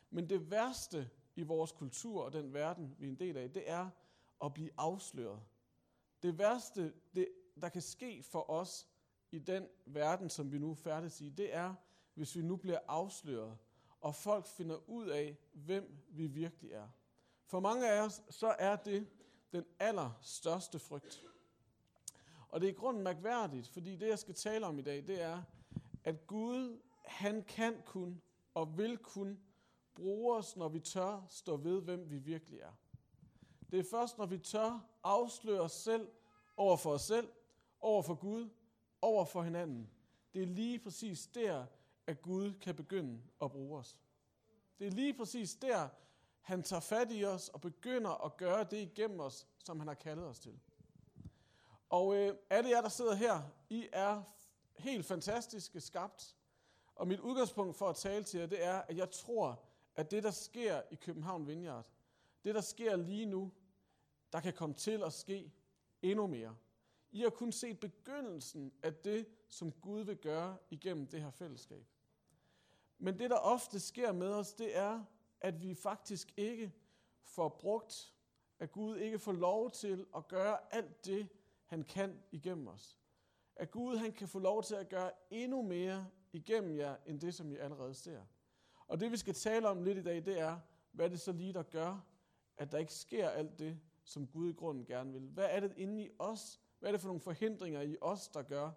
Men 0.09 0.29
det 0.29 0.51
værste 0.51 1.09
i 1.35 1.43
vores 1.43 1.71
kultur 1.71 2.23
og 2.23 2.33
den 2.33 2.53
verden, 2.53 2.95
vi 2.99 3.05
er 3.05 3.09
en 3.09 3.19
del 3.19 3.37
af, 3.37 3.51
det 3.51 3.69
er 3.69 3.89
at 4.43 4.53
blive 4.53 4.69
afsløret. 4.77 5.39
Det 6.23 6.37
værste, 6.37 6.93
det, 7.15 7.27
der 7.61 7.69
kan 7.69 7.81
ske 7.81 8.23
for 8.23 8.49
os 8.49 8.87
i 9.31 9.39
den 9.39 9.67
verden, 9.85 10.29
som 10.29 10.51
vi 10.51 10.57
nu 10.57 10.73
færdes 10.73 11.21
i, 11.21 11.29
det 11.29 11.55
er, 11.55 11.73
hvis 12.13 12.35
vi 12.35 12.41
nu 12.41 12.55
bliver 12.55 12.79
afsløret 12.87 13.57
og 14.07 14.15
folk 14.15 14.45
finder 14.45 14.89
ud 14.89 15.07
af, 15.07 15.37
hvem 15.53 15.97
vi 16.09 16.27
virkelig 16.27 16.71
er. 16.71 16.87
For 17.45 17.59
mange 17.59 17.91
af 17.91 18.01
os, 18.01 18.21
så 18.29 18.55
er 18.59 18.75
det 18.75 19.07
den 19.51 19.65
allerstørste 19.79 20.79
frygt. 20.79 21.25
Og 22.49 22.61
det 22.61 22.67
er 22.67 22.71
i 22.71 22.75
grunden 22.75 23.03
mærkværdigt, 23.03 23.67
fordi 23.67 23.95
det, 23.95 24.07
jeg 24.07 24.19
skal 24.19 24.35
tale 24.35 24.65
om 24.65 24.79
i 24.79 24.81
dag, 24.81 25.07
det 25.07 25.21
er, 25.21 25.41
at 26.03 26.27
Gud, 26.27 26.81
han 27.05 27.43
kan 27.43 27.81
kun 27.85 28.21
og 28.53 28.77
vil 28.77 28.97
kun 28.97 29.39
bruge 29.95 30.35
os, 30.35 30.55
når 30.55 30.69
vi 30.69 30.79
tør 30.79 31.25
stå 31.29 31.57
ved, 31.57 31.81
hvem 31.81 32.09
vi 32.09 32.17
virkelig 32.17 32.59
er. 32.59 32.73
Det 33.71 33.79
er 33.79 33.83
først, 33.91 34.17
når 34.17 34.25
vi 34.25 34.37
tør 34.37 34.85
afsløre 35.03 35.61
os 35.61 35.71
selv 35.71 36.07
over 36.57 36.77
for 36.77 36.91
os 36.91 37.01
selv, 37.01 37.29
over 37.79 38.01
for 38.01 38.15
Gud, 38.15 38.49
over 39.01 39.25
for 39.25 39.41
hinanden. 39.41 39.89
Det 40.33 40.41
er 40.41 40.47
lige 40.47 40.79
præcis 40.79 41.27
der, 41.27 41.65
at 42.07 42.21
Gud 42.21 42.53
kan 42.53 42.75
begynde 42.75 43.21
at 43.41 43.51
bruge 43.51 43.79
os. 43.79 43.97
Det 44.79 44.87
er 44.87 44.91
lige 44.91 45.13
præcis 45.13 45.55
der, 45.55 45.89
han 46.41 46.63
tager 46.63 46.79
fat 46.79 47.07
i 47.11 47.25
os 47.25 47.49
og 47.49 47.61
begynder 47.61 48.25
at 48.25 48.37
gøre 48.37 48.63
det 48.63 48.77
igennem 48.77 49.19
os, 49.19 49.47
som 49.57 49.79
han 49.79 49.87
har 49.87 49.95
kaldet 49.95 50.25
os 50.25 50.39
til. 50.39 50.59
Og 51.89 52.15
øh, 52.15 52.35
alle 52.49 52.69
jer, 52.69 52.81
der 52.81 52.89
sidder 52.89 53.15
her, 53.15 53.41
I 53.69 53.87
er 53.91 54.23
helt 54.77 55.05
fantastiske 55.05 55.81
skabt. 55.81 56.35
Og 56.95 57.07
mit 57.07 57.19
udgangspunkt 57.19 57.77
for 57.77 57.89
at 57.89 57.95
tale 57.95 58.23
til 58.23 58.39
jer, 58.39 58.47
det 58.47 58.63
er, 58.63 58.81
at 58.81 58.97
jeg 58.97 59.11
tror, 59.11 59.63
at 59.95 60.11
det, 60.11 60.23
der 60.23 60.31
sker 60.31 60.81
i 60.91 60.95
København 60.95 61.47
Vineyard, 61.47 61.85
det, 62.43 62.55
der 62.55 62.61
sker 62.61 62.95
lige 62.95 63.25
nu, 63.25 63.51
der 64.33 64.39
kan 64.39 64.53
komme 64.53 64.75
til 64.75 65.03
at 65.03 65.13
ske 65.13 65.51
endnu 66.01 66.27
mere. 66.27 66.55
I 67.11 67.21
har 67.21 67.29
kun 67.29 67.51
set 67.51 67.79
begyndelsen 67.79 68.73
af 68.83 68.93
det, 68.93 69.27
som 69.49 69.71
Gud 69.71 70.01
vil 70.01 70.17
gøre 70.17 70.57
igennem 70.69 71.07
det 71.07 71.21
her 71.21 71.31
fællesskab. 71.31 71.85
Men 72.99 73.19
det, 73.19 73.29
der 73.29 73.37
ofte 73.37 73.79
sker 73.79 74.11
med 74.11 74.33
os, 74.33 74.53
det 74.53 74.77
er, 74.77 75.03
at 75.41 75.61
vi 75.61 75.73
faktisk 75.73 76.33
ikke 76.37 76.73
får 77.23 77.49
brugt, 77.49 78.13
at 78.59 78.71
Gud 78.71 78.97
ikke 78.97 79.19
får 79.19 79.31
lov 79.31 79.71
til 79.71 80.05
at 80.15 80.27
gøre 80.27 80.73
alt 80.73 81.05
det, 81.05 81.29
han 81.65 81.83
kan 81.83 82.23
igennem 82.31 82.67
os. 82.67 82.99
At 83.55 83.71
Gud 83.71 83.97
han 83.97 84.11
kan 84.11 84.27
få 84.27 84.39
lov 84.39 84.63
til 84.63 84.75
at 84.75 84.89
gøre 84.89 85.11
endnu 85.29 85.61
mere 85.61 86.07
igennem 86.31 86.77
jer, 86.77 86.95
end 87.05 87.19
det, 87.19 87.35
som 87.35 87.51
I 87.51 87.55
allerede 87.55 87.93
ser. 87.93 88.21
Og 88.87 88.99
det, 88.99 89.11
vi 89.11 89.17
skal 89.17 89.33
tale 89.33 89.67
om 89.67 89.83
lidt 89.83 89.97
i 89.97 90.03
dag, 90.03 90.25
det 90.25 90.39
er, 90.39 90.59
hvad 90.91 91.09
det 91.09 91.19
så 91.19 91.31
lige, 91.31 91.53
der 91.53 91.63
gør, 91.63 92.05
at 92.57 92.71
der 92.71 92.77
ikke 92.77 92.93
sker 92.93 93.29
alt 93.29 93.59
det, 93.59 93.79
som 94.03 94.27
Gud 94.27 94.49
i 94.49 94.53
grunden 94.53 94.85
gerne 94.85 95.13
vil. 95.13 95.29
Hvad 95.29 95.47
er 95.49 95.59
det 95.59 95.73
inde 95.77 96.03
i 96.03 96.09
os? 96.19 96.61
Hvad 96.79 96.89
er 96.89 96.91
det 96.91 97.01
for 97.01 97.07
nogle 97.07 97.21
forhindringer 97.21 97.81
i 97.81 97.97
os, 98.01 98.27
der 98.27 98.41
gør, 98.41 98.71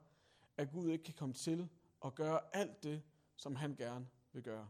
at 0.57 0.71
Gud 0.73 0.91
ikke 0.91 1.05
kan 1.05 1.15
komme 1.15 1.35
til 1.35 1.69
at 2.05 2.15
gøre 2.15 2.41
alt 2.53 2.83
det, 2.83 3.03
som 3.41 3.57
han 3.57 3.77
gerne 3.77 4.07
vil 4.33 4.43
gøre. 4.43 4.69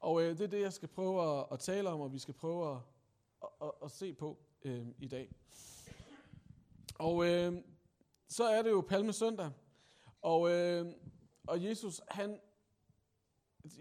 Og 0.00 0.22
øh, 0.22 0.38
det 0.38 0.40
er 0.40 0.48
det, 0.48 0.60
jeg 0.60 0.72
skal 0.72 0.88
prøve 0.88 1.40
at, 1.40 1.46
at 1.52 1.58
tale 1.58 1.88
om, 1.90 2.00
og 2.00 2.12
vi 2.12 2.18
skal 2.18 2.34
prøve 2.34 2.74
at, 2.74 2.78
at, 3.62 3.72
at, 3.82 3.90
se 3.90 4.12
på 4.12 4.38
øh, 4.62 4.86
i 4.98 5.08
dag. 5.08 5.34
Og 6.98 7.26
øh, 7.26 7.62
så 8.28 8.44
er 8.44 8.62
det 8.62 8.70
jo 8.70 8.80
Palmesøndag, 8.80 9.50
og, 10.22 10.50
øh, 10.50 10.92
og 11.46 11.64
Jesus, 11.64 12.00
han, 12.08 12.40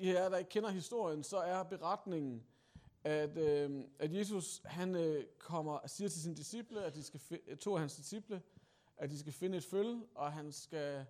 ja, 0.01 0.29
der 0.29 0.37
ikke 0.37 0.49
kender 0.49 0.69
historien, 0.69 1.23
så 1.23 1.37
er 1.37 1.63
beretningen, 1.63 2.43
at, 3.03 3.37
øh, 3.37 3.83
at 3.99 4.13
Jesus 4.13 4.61
han 4.65 4.95
øh, 4.95 5.25
kommer 5.39 5.87
siger 5.87 6.09
til 6.09 6.21
sine 6.21 6.35
disciple, 6.35 6.83
at 6.83 6.95
de 6.95 7.03
skal 7.03 7.57
to 7.57 7.73
af 7.73 7.79
hans 7.79 7.95
disciple, 7.95 8.41
at 8.97 9.09
de 9.09 9.19
skal 9.19 9.33
finde 9.33 9.57
et 9.57 9.65
følge, 9.65 10.03
og 10.15 10.33
han 10.33 10.51
skal 10.51 11.05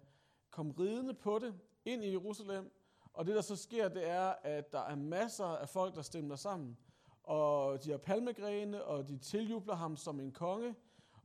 komme 0.49 0.73
ridende 0.79 1.13
på 1.13 1.39
det 1.39 1.53
ind 1.85 2.03
i 2.03 2.11
Jerusalem. 2.11 2.71
Og 3.13 3.25
det, 3.25 3.35
der 3.35 3.41
så 3.41 3.55
sker, 3.55 3.89
det 3.89 4.09
er, 4.09 4.35
at 4.43 4.71
der 4.71 4.79
er 4.79 4.95
masser 4.95 5.45
af 5.45 5.69
folk, 5.69 5.95
der 5.95 6.01
stemmer 6.01 6.35
sammen. 6.35 6.77
Og 7.23 7.83
de 7.83 7.91
har 7.91 7.97
palmegrene, 7.97 8.83
og 8.83 9.09
de 9.09 9.17
tiljubler 9.17 9.75
ham 9.75 9.97
som 9.97 10.19
en 10.19 10.31
konge, 10.31 10.75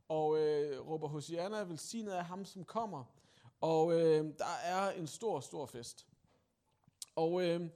og 0.07 0.37
øh, 0.37 0.87
råber 0.87 1.07
Hosianna, 1.07 1.57
velsignet 1.57 2.11
af 2.11 2.25
ham, 2.25 2.45
som 2.45 2.63
kommer. 2.63 3.03
Og 3.61 3.93
øh, 3.93 4.25
der 4.37 4.55
er 4.63 4.91
en 4.91 5.07
stor, 5.07 5.39
stor 5.39 5.65
fest. 5.65 6.07
Og 7.15 7.43
øh, 7.43 7.69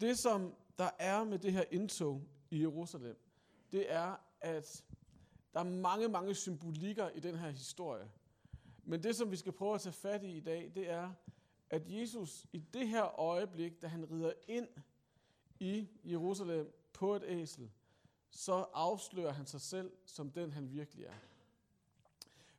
det, 0.00 0.18
som 0.22 0.54
der 0.78 0.90
er 0.98 1.24
med 1.24 1.38
det 1.38 1.52
her 1.52 1.64
indtog 1.70 2.22
i 2.50 2.60
Jerusalem, 2.60 3.18
det 3.72 3.92
er, 3.92 4.16
at 4.40 4.84
der 5.52 5.60
er 5.60 5.64
mange, 5.64 6.08
mange 6.08 6.34
symbolikker 6.34 7.10
i 7.10 7.20
den 7.20 7.34
her 7.34 7.50
historie. 7.50 8.10
Men 8.84 9.02
det, 9.02 9.16
som 9.16 9.30
vi 9.30 9.36
skal 9.36 9.52
prøve 9.52 9.74
at 9.74 9.80
tage 9.80 9.92
fat 9.92 10.22
i 10.22 10.36
i 10.36 10.40
dag, 10.40 10.72
det 10.74 10.90
er, 10.90 11.12
at 11.70 11.82
Jesus 11.86 12.46
i 12.52 12.58
det 12.58 12.88
her 12.88 13.20
øjeblik, 13.20 13.82
da 13.82 13.86
han 13.86 14.10
rider 14.10 14.32
ind 14.48 14.68
i 15.60 15.88
Jerusalem 16.04 16.72
på 16.92 17.16
et 17.16 17.22
æsel, 17.26 17.70
så 18.30 18.54
afslører 18.74 19.32
han 19.32 19.46
sig 19.46 19.60
selv 19.60 19.92
som 20.06 20.30
den, 20.30 20.52
han 20.52 20.72
virkelig 20.72 21.04
er. 21.04 21.14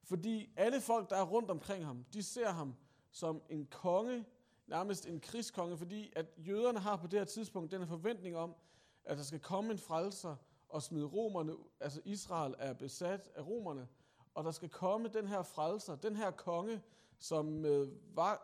Fordi 0.03 0.49
alle 0.55 0.81
folk, 0.81 1.09
der 1.09 1.15
er 1.15 1.25
rundt 1.25 1.51
omkring 1.51 1.85
ham, 1.85 2.05
de 2.13 2.23
ser 2.23 2.49
ham 2.49 2.75
som 3.11 3.41
en 3.49 3.65
konge, 3.65 4.25
nærmest 4.67 5.05
en 5.07 5.19
krigskonge, 5.19 5.77
fordi 5.77 6.13
at 6.15 6.25
jøderne 6.37 6.79
har 6.79 6.95
på 6.95 7.07
det 7.07 7.19
her 7.19 7.25
tidspunkt 7.25 7.71
den 7.71 7.79
her 7.79 7.87
forventning 7.87 8.37
om, 8.37 8.55
at 9.03 9.17
der 9.17 9.23
skal 9.23 9.39
komme 9.39 9.71
en 9.71 9.79
frelser 9.79 10.35
og 10.69 10.81
smide 10.81 11.05
romerne, 11.05 11.53
altså 11.79 12.01
Israel 12.05 12.55
er 12.57 12.73
besat 12.73 13.29
af 13.35 13.47
romerne, 13.47 13.87
og 14.33 14.43
der 14.43 14.51
skal 14.51 14.69
komme 14.69 15.07
den 15.07 15.27
her 15.27 15.43
frelser, 15.43 15.95
den 15.95 16.15
her 16.15 16.31
konge, 16.31 16.81
som 17.19 17.45
med 17.45 17.87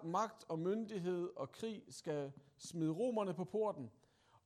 magt 0.03 0.45
og 0.47 0.59
myndighed 0.59 1.29
og 1.35 1.51
krig 1.51 1.83
skal 1.89 2.31
smide 2.57 2.91
romerne 2.91 3.33
på 3.33 3.43
porten, 3.43 3.91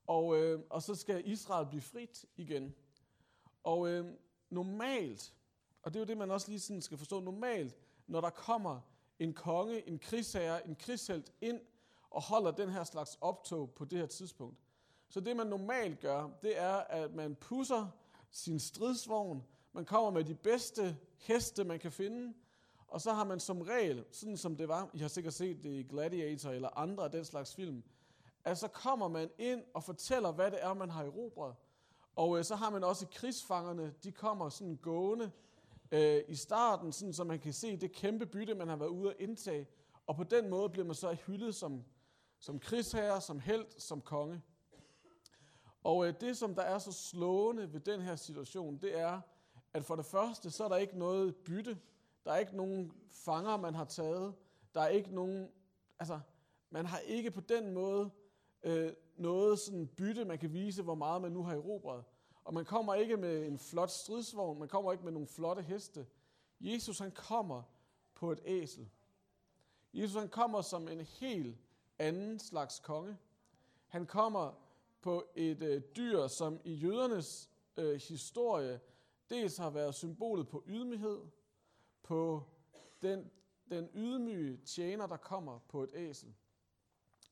og, 0.08 0.38
øh, 0.38 0.60
og 0.70 0.82
så 0.82 0.96
skal 0.96 1.28
Israel 1.28 1.68
blive 1.68 1.82
frit 1.82 2.26
igen. 2.36 2.76
Og 3.64 3.90
øh, 3.90 4.06
normalt, 4.50 5.34
og 5.84 5.94
det 5.94 6.00
er 6.00 6.04
jo 6.04 6.08
det, 6.08 6.18
man 6.18 6.32
også 6.32 6.50
lige 6.50 6.60
sådan 6.60 6.82
skal 6.82 6.98
forstå, 6.98 7.20
normalt, 7.20 7.78
når 8.08 8.22
der 8.22 8.30
kommer 8.30 8.82
en 9.20 9.34
konge, 9.34 9.88
en 9.88 10.00
krigsherre, 10.00 10.68
en 10.68 10.76
krigshelt 10.76 11.34
ind 11.42 11.62
og 12.10 12.22
holder 12.22 12.52
den 12.52 12.70
her 12.70 12.84
slags 12.84 13.18
optog 13.22 13.72
på 13.72 13.86
det 13.86 14.00
her 14.00 14.06
tidspunkt. 14.06 14.58
Så 15.10 15.20
det, 15.20 15.36
man 15.36 15.48
normalt 15.48 16.00
gør, 16.00 16.30
det 16.42 16.60
er, 16.60 16.74
at 16.74 17.14
man 17.14 17.36
pusser 17.36 17.88
sin 18.32 18.60
stridsvogn, 18.60 19.44
man 19.74 19.86
kommer 19.86 20.12
med 20.12 20.24
de 20.24 20.36
bedste 20.36 20.98
heste, 21.18 21.64
man 21.64 21.80
kan 21.80 21.92
finde, 21.92 22.34
og 22.88 23.02
så 23.02 23.14
har 23.14 23.24
man 23.24 23.40
som 23.40 23.62
regel, 23.62 24.06
sådan 24.12 24.38
som 24.38 24.56
det 24.56 24.68
var, 24.68 24.90
I 24.94 24.98
har 24.98 25.08
sikkert 25.08 25.34
set 25.34 25.64
det 25.64 25.70
i 25.70 25.84
Gladiator 25.84 26.50
eller 26.50 26.78
andre 26.78 27.04
af 27.04 27.12
den 27.12 27.26
slags 27.26 27.56
film, 27.56 27.84
at 28.44 28.58
så 28.58 28.68
kommer 28.68 29.08
man 29.08 29.30
ind 29.38 29.64
og 29.74 29.84
fortæller, 29.84 30.32
hvad 30.32 30.52
det 30.52 30.64
er, 30.64 30.74
man 30.74 30.90
har 30.90 31.04
erobret. 31.04 31.56
Og 32.16 32.38
øh, 32.38 32.44
så 32.44 32.56
har 32.56 32.70
man 32.70 32.84
også 32.84 33.08
krigsfangerne, 33.08 33.94
de 34.04 34.12
kommer 34.12 34.50
sådan 34.50 34.76
gående 34.76 35.32
øh, 35.92 36.22
i 36.28 36.36
starten, 36.36 36.92
sådan 36.92 37.14
så 37.14 37.24
man 37.24 37.40
kan 37.40 37.54
se 37.54 37.78
det 37.78 37.92
kæmpe 37.92 38.26
bytte, 38.26 38.56
man 38.56 38.68
har 38.68 38.76
været 38.76 38.90
ude 38.90 39.10
at 39.10 39.16
indtage. 39.20 39.68
Og 40.08 40.16
på 40.16 40.24
den 40.24 40.50
måde 40.50 40.70
bliver 40.70 40.86
man 40.86 40.96
så 40.96 41.14
hyldet 41.14 41.56
som, 41.56 41.84
som 42.40 42.60
krigsherre, 42.60 43.22
som 43.22 43.40
held, 43.40 43.66
som 43.78 44.02
konge. 44.02 44.42
Og 45.84 46.08
øh, 46.08 46.14
det, 46.22 46.38
som 46.38 46.56
der 46.56 46.62
er 46.62 46.78
så 46.78 46.92
slående 46.92 47.74
ved 47.74 47.80
den 47.80 48.02
her 48.02 48.16
situation, 48.16 48.78
det 48.78 49.00
er, 49.00 49.22
at 49.74 49.86
for 49.86 49.96
det 49.96 50.06
første, 50.06 50.52
så 50.52 50.64
er 50.64 50.68
der 50.68 50.76
ikke 50.78 51.00
noget 51.00 51.36
bytte. 51.36 51.78
Der 52.28 52.34
er 52.34 52.38
ikke 52.38 52.58
nogen 52.58 52.94
fanger, 53.12 53.58
man 53.58 53.76
har 53.76 53.86
taget. 53.86 54.36
Der 54.74 54.82
er 54.82 54.88
ikke 54.88 55.16
nogen, 55.16 55.52
altså, 56.00 56.20
man 56.70 56.86
har 56.86 57.00
ikke 57.00 57.32
på 57.32 57.42
den 57.42 57.74
måde 57.74 58.10
øh, 58.64 58.94
noget 59.18 59.60
sådan 59.60 59.88
bytte, 59.88 60.26
man 60.26 60.38
kan 60.38 60.54
vise, 60.54 60.84
hvor 60.84 60.96
meget 60.96 61.22
man 61.22 61.32
nu 61.32 61.44
har 61.44 61.54
erobret. 61.56 62.04
Og 62.44 62.54
man 62.54 62.66
kommer 62.66 62.94
ikke 62.94 63.18
med 63.18 63.48
en 63.48 63.60
flot 63.60 63.90
stridsvogn, 63.90 64.60
man 64.60 64.68
kommer 64.68 64.92
ikke 64.92 65.04
med 65.04 65.12
nogle 65.12 65.28
flotte 65.28 65.62
heste. 65.62 66.08
Jesus 66.60 67.00
han 67.00 67.12
kommer 67.12 67.64
på 68.16 68.32
et 68.32 68.40
æsel. 68.46 68.90
Jesus 69.94 70.20
han 70.20 70.30
kommer 70.30 70.62
som 70.62 70.88
en 70.88 71.02
helt 71.02 71.58
anden 72.00 72.40
slags 72.40 72.80
konge. 72.80 73.18
Han 73.88 74.06
kommer 74.06 74.54
på 75.02 75.26
et 75.36 75.64
øh, 75.64 75.82
dyr, 75.96 76.28
som 76.28 76.60
i 76.64 76.74
jødernes 76.74 77.50
øh, 77.78 78.02
historie 78.10 78.80
dels 79.30 79.58
har 79.58 79.70
været 79.70 79.96
symbolet 79.96 80.48
på 80.48 80.64
ydmyghed, 80.68 81.20
på 82.08 82.44
den, 83.02 83.32
den 83.70 83.90
ydmyge 83.94 84.58
tjener, 84.58 85.08
der 85.08 85.18
kommer 85.18 85.60
på 85.60 85.84
et 85.84 85.90
æsel. 85.94 86.34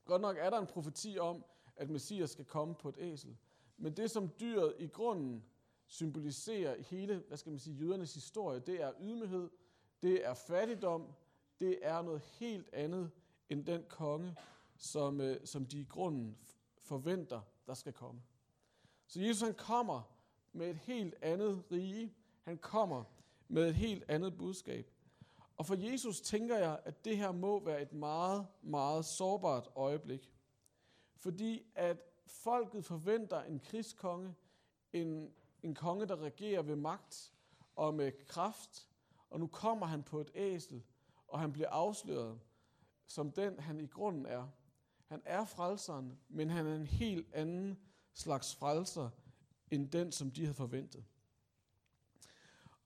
Godt 0.05 0.21
nok 0.21 0.37
er 0.39 0.49
der 0.49 0.59
en 0.59 0.67
profeti 0.67 1.17
om, 1.17 1.45
at 1.75 1.89
Messias 1.89 2.29
skal 2.29 2.45
komme 2.45 2.75
på 2.75 2.89
et 2.89 2.97
æsel. 2.99 3.37
Men 3.77 3.97
det, 3.97 4.11
som 4.11 4.29
dyret 4.39 4.75
i 4.79 4.87
grunden 4.87 5.43
symboliserer 5.87 6.75
i 6.75 6.81
hele, 6.81 7.23
hvad 7.27 7.37
skal 7.37 7.49
man 7.49 7.59
sige, 7.59 7.75
jødernes 7.75 8.13
historie, 8.13 8.59
det 8.59 8.81
er 8.81 8.91
ydmyghed, 9.01 9.49
det 10.01 10.25
er 10.25 10.33
fattigdom, 10.33 11.13
det 11.59 11.79
er 11.81 12.01
noget 12.01 12.21
helt 12.21 12.69
andet 12.73 13.11
end 13.49 13.65
den 13.65 13.83
konge, 13.89 14.35
som, 14.77 15.21
øh, 15.21 15.45
som 15.45 15.65
de 15.65 15.79
i 15.79 15.85
grunden 15.89 16.37
forventer, 16.81 17.41
der 17.67 17.73
skal 17.73 17.93
komme. 17.93 18.21
Så 19.07 19.21
Jesus 19.21 19.41
han 19.41 19.53
kommer 19.53 20.01
med 20.53 20.69
et 20.69 20.77
helt 20.77 21.15
andet 21.21 21.63
rige. 21.71 22.13
Han 22.41 22.57
kommer 22.57 23.03
med 23.47 23.69
et 23.69 23.75
helt 23.75 24.03
andet 24.07 24.37
budskab. 24.37 24.91
Og 25.57 25.65
for 25.65 25.75
Jesus 25.91 26.21
tænker 26.21 26.57
jeg, 26.57 26.79
at 26.85 27.05
det 27.05 27.17
her 27.17 27.31
må 27.31 27.65
være 27.65 27.81
et 27.81 27.93
meget, 27.93 28.47
meget 28.61 29.05
sårbart 29.05 29.69
øjeblik. 29.75 30.33
Fordi 31.17 31.63
at 31.75 31.97
folket 32.27 32.85
forventer 32.85 33.41
en 33.41 33.59
krigskonge, 33.59 34.35
en, 34.93 35.33
en 35.63 35.75
konge, 35.75 36.05
der 36.05 36.15
regerer 36.15 36.61
ved 36.61 36.75
magt 36.75 37.33
og 37.75 37.93
med 37.93 38.11
kraft, 38.27 38.89
og 39.29 39.39
nu 39.39 39.47
kommer 39.47 39.85
han 39.85 40.03
på 40.03 40.21
et 40.21 40.31
æsel, 40.35 40.83
og 41.27 41.39
han 41.39 41.53
bliver 41.53 41.69
afsløret 41.69 42.39
som 43.07 43.31
den, 43.31 43.59
han 43.59 43.81
i 43.81 43.87
grunden 43.87 44.25
er. 44.25 44.47
Han 45.05 45.21
er 45.25 45.45
frelseren, 45.45 46.19
men 46.29 46.49
han 46.49 46.67
er 46.67 46.75
en 46.75 46.85
helt 46.85 47.33
anden 47.33 47.79
slags 48.13 48.55
frelser, 48.55 49.09
end 49.71 49.89
den, 49.89 50.11
som 50.11 50.31
de 50.31 50.41
havde 50.41 50.53
forventet. 50.53 51.05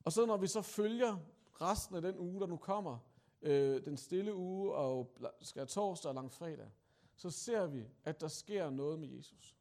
Og 0.03 0.11
så 0.11 0.25
når 0.25 0.37
vi 0.37 0.47
så 0.47 0.61
følger 0.61 1.17
resten 1.61 1.95
af 1.95 2.01
den 2.01 2.17
uge, 2.17 2.39
der 2.39 2.47
nu 2.47 2.57
kommer, 2.57 2.97
øh, 3.41 3.85
den 3.85 3.97
stille 3.97 4.35
uge 4.35 4.73
og 4.73 5.17
skal 5.41 5.67
torsdag 5.67 6.09
og 6.09 6.15
langfredag, 6.15 6.71
så 7.15 7.29
ser 7.29 7.67
vi, 7.67 7.87
at 8.03 8.21
der 8.21 8.27
sker 8.27 8.69
noget 8.69 8.99
med 8.99 9.07
Jesus. 9.07 9.57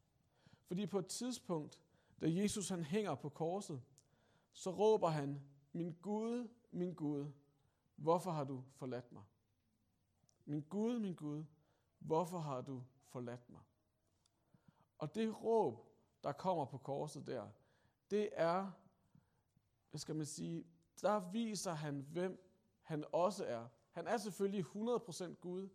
Fordi 0.66 0.86
på 0.86 0.98
et 0.98 1.06
tidspunkt, 1.06 1.80
da 2.20 2.26
Jesus 2.30 2.68
han 2.68 2.84
hænger 2.84 3.14
på 3.14 3.28
korset, 3.28 3.82
så 4.52 4.70
råber 4.70 5.08
han, 5.08 5.42
min 5.72 5.96
Gud, 6.02 6.48
min 6.70 6.94
Gud, 6.94 7.26
hvorfor 7.96 8.30
har 8.30 8.44
du 8.44 8.64
forladt 8.74 9.12
mig? 9.12 9.22
Min 10.44 10.60
Gud, 10.60 10.98
min 10.98 11.14
Gud, 11.14 11.44
hvorfor 11.98 12.38
har 12.38 12.60
du 12.60 12.82
forladt 13.06 13.50
mig? 13.50 13.60
Og 14.98 15.14
det 15.14 15.44
råb, 15.44 15.86
der 16.24 16.32
kommer 16.32 16.64
på 16.64 16.78
korset 16.78 17.26
der, 17.26 17.48
det 18.10 18.28
er, 18.32 18.70
hvad 19.90 19.98
skal 19.98 20.16
man 20.16 20.26
sige, 20.26 20.64
der 21.02 21.30
viser 21.30 21.72
han, 21.72 22.06
hvem 22.12 22.44
han 22.82 23.04
også 23.12 23.44
er. 23.44 23.66
Han 23.92 24.06
er 24.06 24.16
selvfølgelig 24.16 24.64
100% 24.64 25.34
Gud, 25.34 25.68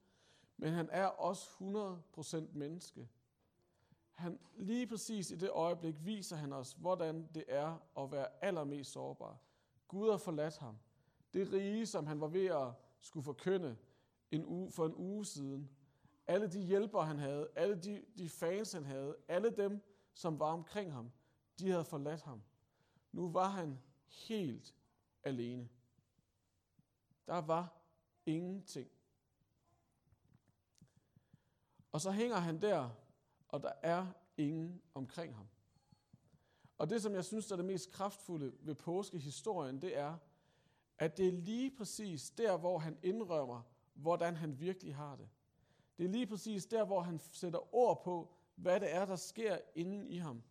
men 0.58 0.74
han 0.74 0.90
er 0.92 1.06
også 1.06 1.50
100% 2.28 2.58
menneske. 2.58 3.10
Han, 4.12 4.40
lige 4.56 4.88
præcis 4.88 5.32
i 5.32 5.36
det 5.36 5.50
øjeblik 5.50 6.06
viser 6.06 6.36
han 6.36 6.54
os, 6.54 6.74
hvordan 6.74 7.30
det 7.36 7.44
er 7.48 7.78
at 7.98 8.12
være 8.12 8.28
allermest 8.42 8.92
sårbar. 8.92 9.38
Gud 9.88 10.10
har 10.10 10.18
forladt 10.18 10.58
ham. 10.58 10.78
Det 11.34 11.54
rige, 11.54 11.86
som 11.86 12.08
han 12.08 12.22
var 12.22 12.28
ved 12.28 12.46
at 12.46 12.72
skulle 13.00 13.24
forkynde 13.24 13.78
en 14.32 14.46
uge, 14.46 14.72
for 14.72 14.86
en 14.86 14.96
uge 14.96 15.26
siden. 15.26 15.70
Alle 16.28 16.48
de 16.48 16.60
hjælpere, 16.60 17.06
han 17.06 17.20
havde, 17.20 17.50
alle 17.56 17.76
de, 17.76 18.04
de 18.18 18.30
fans, 18.30 18.72
han 18.72 18.86
havde, 18.86 19.16
alle 19.28 19.50
dem, 19.50 19.82
som 20.14 20.40
var 20.40 20.52
omkring 20.52 20.94
ham, 20.94 21.12
de 21.60 21.70
havde 21.70 21.84
forladt 21.84 22.22
ham. 22.22 22.42
Nu 23.12 23.32
var 23.32 23.50
han 23.50 23.80
helt 24.14 24.76
alene. 25.24 25.70
Der 27.28 27.38
var 27.38 27.74
ingenting. 28.26 28.90
Og 31.92 32.02
så 32.02 32.12
hænger 32.12 32.38
han 32.38 32.62
der, 32.62 32.90
og 33.48 33.64
der 33.64 33.72
er 33.82 34.08
ingen 34.38 34.82
omkring 34.94 35.36
ham. 35.36 35.48
Og 36.78 36.90
det, 36.90 37.02
som 37.02 37.14
jeg 37.14 37.26
synes 37.26 37.52
er 37.52 37.56
det 37.56 37.66
mest 37.66 37.92
kraftfulde 37.92 38.54
ved 38.60 38.76
påskehistorien, 38.76 39.82
det 39.82 39.98
er, 39.98 40.18
at 40.98 41.18
det 41.18 41.28
er 41.28 41.32
lige 41.32 41.72
præcis 41.78 42.30
der, 42.30 42.58
hvor 42.58 42.78
han 42.78 42.98
indrømmer, 43.04 43.62
hvordan 43.94 44.36
han 44.36 44.60
virkelig 44.60 44.96
har 44.96 45.16
det. 45.16 45.30
Det 45.98 46.06
er 46.06 46.10
lige 46.10 46.28
præcis 46.28 46.66
der, 46.66 46.86
hvor 46.86 47.02
han 47.02 47.20
sætter 47.20 47.76
ord 47.76 48.04
på, 48.04 48.34
hvad 48.56 48.80
det 48.80 48.94
er, 48.94 49.06
der 49.06 49.16
sker 49.16 49.58
inden 49.76 50.08
i 50.08 50.18
ham. 50.18 50.44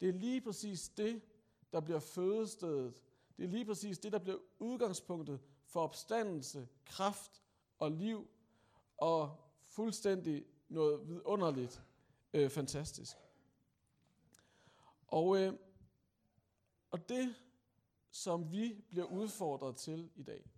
Det 0.00 0.08
er 0.08 0.12
lige 0.12 0.40
præcis 0.40 0.88
det, 0.88 1.22
der 1.72 1.80
bliver 1.80 2.00
fødestedet. 2.00 3.02
Det 3.36 3.44
er 3.44 3.48
lige 3.48 3.64
præcis 3.64 3.98
det, 3.98 4.12
der 4.12 4.18
bliver 4.18 4.38
udgangspunktet 4.58 5.40
for 5.64 5.80
opstandelse, 5.80 6.68
kraft 6.84 7.42
og 7.78 7.90
liv 7.90 8.28
og 8.96 9.36
fuldstændig 9.62 10.44
noget 10.68 11.08
vidunderligt 11.08 11.82
øh, 12.32 12.50
fantastisk. 12.50 13.16
Og, 15.06 15.42
øh, 15.42 15.52
og 16.90 17.08
det, 17.08 17.34
som 18.10 18.52
vi 18.52 18.84
bliver 18.90 19.06
udfordret 19.06 19.76
til 19.76 20.10
i 20.16 20.22
dag, 20.22 20.50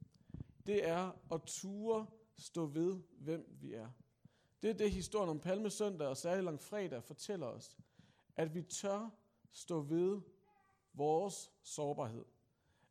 det 0.67 0.89
er 0.89 1.13
at 1.33 1.43
ture 1.47 2.07
stå 2.37 2.67
ved, 2.67 3.03
hvem 3.19 3.57
vi 3.61 3.75
er. 3.75 3.89
Det 4.63 4.71
er 4.71 4.75
det, 4.75 4.91
historien 4.91 5.31
om 5.31 5.41
Palmesøndag 5.41 6.09
og 6.09 6.17
særlig 6.17 6.45
langfredag 6.45 7.05
fortæller 7.05 7.47
os. 7.47 7.77
At 8.37 8.55
vi 8.55 8.63
tør 8.63 9.11
stå 9.53 9.81
ved 9.81 10.21
vores 10.93 11.51
sårbarhed. 11.63 12.25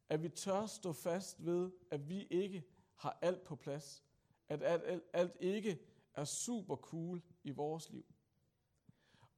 At 0.10 0.24
vi 0.24 0.30
tør 0.30 0.66
stå 0.66 0.94
fast 0.94 1.46
ved, 1.46 1.72
at 1.92 2.10
vi 2.10 2.28
ikke 2.30 2.64
har 2.96 3.18
alt 3.22 3.44
på 3.44 3.56
plads. 3.56 4.04
At 4.50 4.64
alt, 4.64 4.84
alt, 4.86 5.04
alt 5.14 5.38
ikke 5.40 5.80
er 6.14 6.26
super 6.26 6.76
cool 6.76 7.22
i 7.44 7.52
vores 7.52 7.90
liv. 7.90 8.06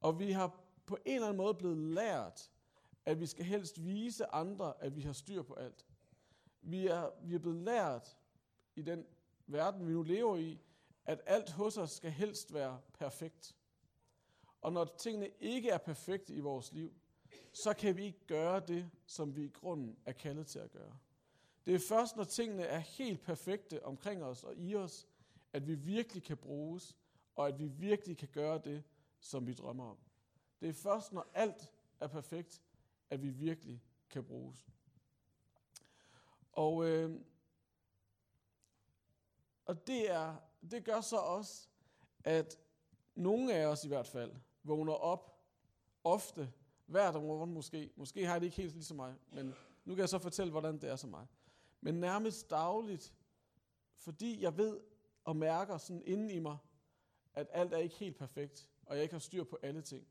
Og 0.01 0.19
vi 0.19 0.31
har 0.31 0.63
på 0.85 0.97
en 1.05 1.15
eller 1.15 1.27
anden 1.27 1.37
måde 1.37 1.53
blevet 1.53 1.77
lært, 1.77 2.51
at 3.05 3.19
vi 3.19 3.25
skal 3.25 3.45
helst 3.45 3.83
vise 3.83 4.25
andre, 4.25 4.83
at 4.83 4.95
vi 4.95 5.01
har 5.01 5.13
styr 5.13 5.41
på 5.41 5.53
alt. 5.53 5.85
Vi 6.61 6.87
er, 6.87 7.09
vi 7.23 7.35
er 7.35 7.39
blevet 7.39 7.63
lært 7.63 8.17
i 8.75 8.81
den 8.81 9.05
verden, 9.47 9.87
vi 9.87 9.93
nu 9.93 10.01
lever 10.01 10.37
i, 10.37 10.59
at 11.05 11.21
alt 11.25 11.51
hos 11.51 11.77
os 11.77 11.91
skal 11.91 12.11
helst 12.11 12.53
være 12.53 12.81
perfekt. 12.93 13.55
Og 14.61 14.73
når 14.73 14.85
tingene 14.85 15.29
ikke 15.39 15.69
er 15.69 15.77
perfekte 15.77 16.33
i 16.33 16.39
vores 16.39 16.71
liv, 16.71 16.93
så 17.53 17.73
kan 17.73 17.97
vi 17.97 18.03
ikke 18.03 18.27
gøre 18.27 18.59
det, 18.59 18.89
som 19.05 19.35
vi 19.35 19.43
i 19.45 19.49
grunden 19.49 19.97
er 20.05 20.11
kaldet 20.11 20.47
til 20.47 20.59
at 20.59 20.71
gøre. 20.71 20.97
Det 21.65 21.75
er 21.75 21.79
først, 21.79 22.15
når 22.15 22.23
tingene 22.23 22.63
er 22.63 22.79
helt 22.79 23.21
perfekte 23.21 23.85
omkring 23.85 24.23
os 24.23 24.43
og 24.43 24.55
i 24.55 24.75
os, 24.75 25.07
at 25.53 25.67
vi 25.67 25.75
virkelig 25.75 26.23
kan 26.23 26.37
bruges, 26.37 26.97
og 27.35 27.47
at 27.47 27.59
vi 27.59 27.67
virkelig 27.67 28.17
kan 28.17 28.27
gøre 28.27 28.57
det, 28.57 28.83
som 29.19 29.47
vi 29.47 29.53
drømmer 29.53 29.89
om. 29.89 29.97
Det 30.61 30.69
er 30.69 30.73
først, 30.73 31.13
når 31.13 31.27
alt 31.33 31.71
er 31.99 32.07
perfekt, 32.07 32.61
at 33.09 33.21
vi 33.21 33.29
virkelig 33.29 33.83
kan 34.09 34.23
bruges. 34.23 34.67
Og, 36.51 36.85
øh, 36.85 37.21
og 39.65 39.87
det, 39.87 40.11
er, 40.11 40.35
det 40.71 40.83
gør 40.83 41.01
så 41.01 41.17
også, 41.17 41.67
at 42.23 42.59
nogle 43.15 43.53
af 43.53 43.65
os 43.65 43.83
i 43.83 43.87
hvert 43.87 44.07
fald 44.07 44.31
vågner 44.63 44.93
op 44.93 45.43
ofte, 46.03 46.53
hver 46.91 47.19
morgen 47.19 47.53
måske. 47.53 47.91
Måske 47.95 48.25
har 48.25 48.33
jeg 48.33 48.41
det 48.41 48.47
ikke 48.47 48.57
helt 48.57 48.73
ligesom 48.73 48.97
mig, 48.97 49.15
men 49.31 49.55
nu 49.85 49.95
kan 49.95 49.99
jeg 49.99 50.09
så 50.09 50.19
fortælle, 50.19 50.51
hvordan 50.51 50.81
det 50.81 50.89
er 50.89 50.95
som 50.95 51.09
mig. 51.09 51.27
Men 51.81 51.95
nærmest 51.95 52.49
dagligt, 52.49 53.13
fordi 53.95 54.41
jeg 54.41 54.57
ved 54.57 54.79
og 55.23 55.35
mærker 55.35 55.77
sådan 55.77 56.01
inden 56.05 56.29
i 56.29 56.39
mig, 56.39 56.57
at 57.33 57.47
alt 57.51 57.73
er 57.73 57.77
ikke 57.77 57.95
helt 57.95 58.17
perfekt, 58.17 58.69
og 58.85 58.95
jeg 58.95 59.03
ikke 59.03 59.13
har 59.13 59.19
styr 59.19 59.43
på 59.43 59.59
alle 59.61 59.81
ting. 59.81 60.07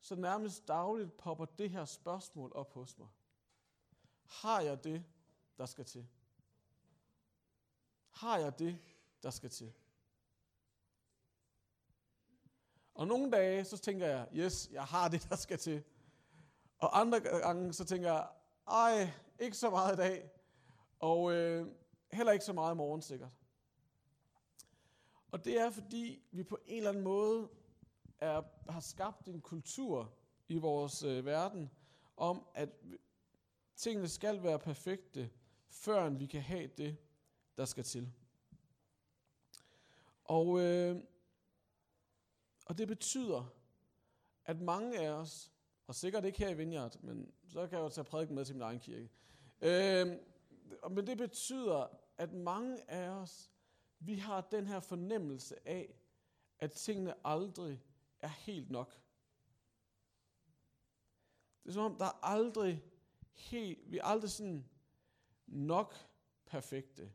Så 0.00 0.16
nærmest 0.16 0.68
dagligt 0.68 1.16
popper 1.16 1.44
det 1.44 1.70
her 1.70 1.84
spørgsmål 1.84 2.52
op 2.54 2.72
hos 2.72 2.98
mig. 2.98 3.08
Har 4.24 4.60
jeg 4.60 4.84
det, 4.84 5.04
der 5.58 5.66
skal 5.66 5.84
til? 5.84 6.08
Har 8.10 8.38
jeg 8.38 8.58
det, 8.58 8.78
der 9.22 9.30
skal 9.30 9.50
til? 9.50 9.72
Og 12.94 13.06
nogle 13.06 13.30
dage, 13.30 13.64
så 13.64 13.78
tænker 13.78 14.06
jeg, 14.06 14.28
yes, 14.34 14.70
jeg 14.72 14.84
har 14.84 15.08
det, 15.08 15.26
der 15.30 15.36
skal 15.36 15.58
til. 15.58 15.82
Og 16.78 17.00
andre 17.00 17.20
gange, 17.20 17.72
så 17.72 17.84
tænker 17.84 18.12
jeg, 18.12 18.28
ej, 18.68 19.10
ikke 19.38 19.56
så 19.56 19.70
meget 19.70 19.92
i 19.92 19.96
dag. 19.96 20.30
Og 20.98 21.32
øh, 21.32 21.66
heller 22.12 22.32
ikke 22.32 22.44
så 22.44 22.52
meget 22.52 22.74
i 22.74 22.76
morgen 22.76 23.02
sikkert. 23.02 23.30
Og 25.30 25.44
det 25.44 25.60
er, 25.60 25.70
fordi 25.70 26.22
vi 26.32 26.42
på 26.42 26.58
en 26.66 26.76
eller 26.76 26.90
anden 26.90 27.04
måde 27.04 27.48
er, 28.20 28.42
har 28.70 28.80
skabt 28.80 29.28
en 29.28 29.40
kultur 29.40 30.12
i 30.48 30.58
vores 30.58 31.02
øh, 31.02 31.26
verden 31.26 31.70
om, 32.16 32.46
at 32.54 32.68
tingene 33.76 34.08
skal 34.08 34.42
være 34.42 34.58
perfekte, 34.58 35.30
før 35.68 36.08
vi 36.08 36.26
kan 36.26 36.42
have 36.42 36.66
det, 36.66 36.96
der 37.56 37.64
skal 37.64 37.84
til. 37.84 38.12
Og, 40.24 40.60
øh, 40.60 41.02
og 42.64 42.78
det 42.78 42.88
betyder, 42.88 43.54
at 44.44 44.60
mange 44.60 45.00
af 45.00 45.10
os, 45.10 45.52
og 45.86 45.94
sikkert 45.94 46.24
ikke 46.24 46.38
her 46.38 46.48
i 46.48 46.54
Vineyard, 46.54 47.02
men 47.02 47.32
så 47.48 47.66
kan 47.66 47.78
jeg 47.78 47.84
jo 47.84 47.88
tage 47.88 48.04
prædiken 48.04 48.34
med 48.34 48.44
til 48.44 48.54
min 48.54 48.62
egen 48.62 48.80
kirke. 48.80 49.10
Øh, 49.62 50.06
men 50.90 51.06
det 51.06 51.18
betyder, 51.18 51.86
at 52.18 52.32
mange 52.32 52.90
af 52.90 53.08
os, 53.08 53.50
vi 53.98 54.14
har 54.14 54.40
den 54.40 54.66
her 54.66 54.80
fornemmelse 54.80 55.68
af, 55.68 55.94
at 56.58 56.72
tingene 56.72 57.14
aldrig 57.26 57.82
er 58.20 58.28
helt 58.28 58.70
nok. 58.70 59.00
Det 61.62 61.68
er 61.68 61.72
som 61.72 61.82
om, 61.92 61.98
der 61.98 62.04
er 62.04 62.24
aldrig 62.24 62.84
helt, 63.32 63.92
vi 63.92 63.98
er 63.98 64.04
aldrig 64.04 64.30
sådan 64.30 64.64
nok 65.46 65.94
perfekte. 66.46 67.12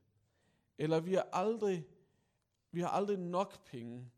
Eller 0.78 1.00
vi 1.00 1.16
er 1.16 1.24
aldrig, 1.34 1.88
vi 2.72 2.82
har 2.82 2.90
aldrig 2.90 3.18
nok 3.18 3.66
penge. 3.66 4.12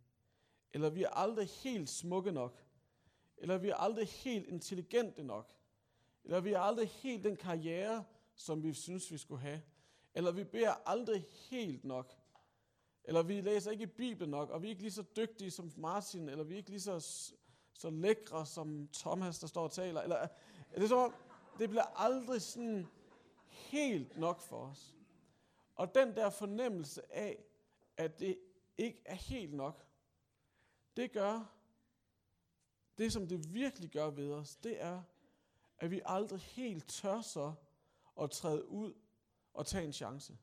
Eller 0.74 0.90
vi 0.90 1.04
er 1.04 1.10
aldrig 1.10 1.48
helt 1.48 1.90
smukke 1.90 2.32
nok. 2.32 2.64
Eller 3.38 3.58
vi 3.58 3.70
er 3.70 3.76
aldrig 3.76 4.08
helt 4.08 4.48
intelligente 4.48 5.24
nok. 5.24 5.54
Eller 6.24 6.40
vi 6.40 6.54
er 6.54 6.60
aldrig 6.60 6.90
helt 6.90 7.24
den 7.24 7.36
karriere, 7.36 8.04
som 8.36 8.64
vi 8.64 8.74
synes, 8.74 9.12
vi 9.12 9.18
skulle 9.18 9.42
have. 9.42 9.62
Eller 10.14 10.32
vi 10.32 10.44
beder 10.44 10.74
aldrig 10.86 11.26
helt 11.50 11.84
nok. 11.84 12.18
Eller 13.04 13.24
vi 13.24 13.42
læser 13.42 13.72
ikke 13.72 13.88
Bibelen 13.88 14.32
nok, 14.32 14.50
og 14.50 14.62
vi 14.62 14.68
er 14.68 14.70
ikke 14.70 14.82
lige 14.82 14.92
så 14.92 15.04
dygtige 15.16 15.52
som 15.52 15.72
Martin, 15.78 16.30
eller 16.30 16.44
vi 16.44 16.54
er 16.54 16.58
ikke 16.58 16.70
lige 16.70 16.82
så, 16.82 17.00
så 17.74 17.90
lækre 17.90 18.46
som 18.46 18.90
Thomas, 18.94 19.40
der 19.40 19.48
står 19.48 19.64
og 19.64 19.72
taler. 19.72 20.02
Eller, 20.02 20.28
det, 20.76 20.84
er 20.84 20.88
så, 20.88 21.12
det 21.60 21.70
bliver 21.70 22.00
aldrig 22.00 22.42
sådan 22.42 22.88
helt 23.48 24.18
nok 24.18 24.42
for 24.42 24.58
os. 24.58 24.96
Og 25.76 25.96
den 25.96 26.16
der 26.16 26.30
fornemmelse 26.30 27.14
af, 27.14 27.44
at 27.98 28.20
det 28.20 28.40
ikke 28.78 29.02
er 29.06 29.16
helt 29.16 29.54
nok, 29.54 29.86
det 30.98 31.12
gør, 31.12 31.54
det 32.98 33.14
som 33.14 33.28
det 33.28 33.54
virkelig 33.54 33.90
gør 33.90 34.10
ved 34.10 34.32
os, 34.32 34.56
det 34.56 34.82
er, 34.82 35.02
at 35.78 35.92
vi 35.92 36.02
aldrig 36.06 36.40
helt 36.40 36.88
tør 36.88 37.22
så 37.22 37.54
at 38.22 38.32
træde 38.32 38.68
ud 38.68 38.94
og 39.54 39.66
tage 39.66 39.86
en 39.86 39.94
chance. 39.94 40.38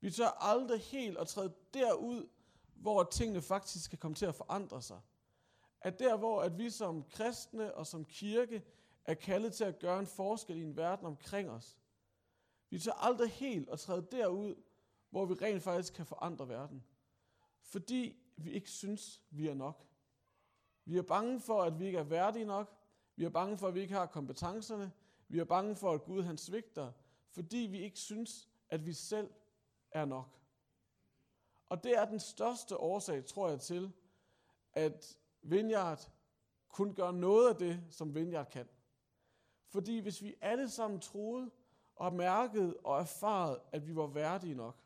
Vi 0.00 0.10
tør 0.10 0.26
aldrig 0.26 0.80
helt 0.80 1.18
at 1.18 1.28
træde 1.28 1.54
derud, 1.74 2.28
hvor 2.74 3.02
tingene 3.02 3.42
faktisk 3.42 3.90
kan 3.90 3.98
komme 3.98 4.14
til 4.14 4.26
at 4.26 4.34
forandre 4.34 4.82
sig. 4.82 5.00
At 5.80 5.98
der, 5.98 6.16
hvor 6.16 6.42
at 6.42 6.58
vi 6.58 6.70
som 6.70 7.04
kristne 7.10 7.74
og 7.74 7.86
som 7.86 8.04
kirke 8.04 8.62
er 9.04 9.14
kaldet 9.14 9.54
til 9.54 9.64
at 9.64 9.78
gøre 9.78 9.98
en 9.98 10.06
forskel 10.06 10.56
i 10.56 10.62
en 10.62 10.76
verden 10.76 11.06
omkring 11.06 11.50
os. 11.50 11.78
Vi 12.70 12.78
tør 12.78 12.92
aldrig 12.92 13.30
helt 13.30 13.70
at 13.70 13.80
træde 13.80 14.06
derud, 14.12 14.54
hvor 15.10 15.24
vi 15.24 15.34
rent 15.34 15.62
faktisk 15.62 15.92
kan 15.94 16.06
forandre 16.06 16.48
verden. 16.48 16.84
Fordi 17.62 18.25
vi 18.36 18.50
ikke 18.50 18.70
synes, 18.70 19.22
vi 19.30 19.48
er 19.48 19.54
nok. 19.54 19.86
Vi 20.84 20.98
er 20.98 21.02
bange 21.02 21.40
for, 21.40 21.62
at 21.62 21.78
vi 21.78 21.86
ikke 21.86 21.98
er 21.98 22.04
værdige 22.04 22.44
nok. 22.44 22.76
Vi 23.16 23.24
er 23.24 23.28
bange 23.28 23.58
for, 23.58 23.68
at 23.68 23.74
vi 23.74 23.80
ikke 23.80 23.94
har 23.94 24.06
kompetencerne. 24.06 24.92
Vi 25.28 25.38
er 25.38 25.44
bange 25.44 25.76
for, 25.76 25.92
at 25.92 26.04
Gud 26.04 26.22
han 26.22 26.38
svigter. 26.38 26.92
Fordi 27.30 27.56
vi 27.56 27.78
ikke 27.78 27.98
synes, 27.98 28.48
at 28.68 28.86
vi 28.86 28.92
selv 28.92 29.30
er 29.90 30.04
nok. 30.04 30.40
Og 31.68 31.84
det 31.84 31.98
er 31.98 32.04
den 32.04 32.20
største 32.20 32.76
årsag, 32.76 33.24
tror 33.24 33.48
jeg, 33.48 33.60
til, 33.60 33.92
at 34.72 35.18
Vineyard 35.42 36.10
kun 36.68 36.94
gør 36.94 37.10
noget 37.10 37.48
af 37.48 37.56
det, 37.56 37.84
som 37.90 38.14
Vineyard 38.14 38.50
kan. 38.50 38.68
Fordi 39.68 39.98
hvis 39.98 40.22
vi 40.22 40.34
alle 40.40 40.70
sammen 40.70 41.00
troede 41.00 41.50
og 41.96 42.12
mærkede 42.12 42.76
og 42.84 43.00
erfarede, 43.00 43.60
at 43.72 43.86
vi 43.86 43.96
var 43.96 44.06
værdige 44.06 44.54
nok, 44.54 44.76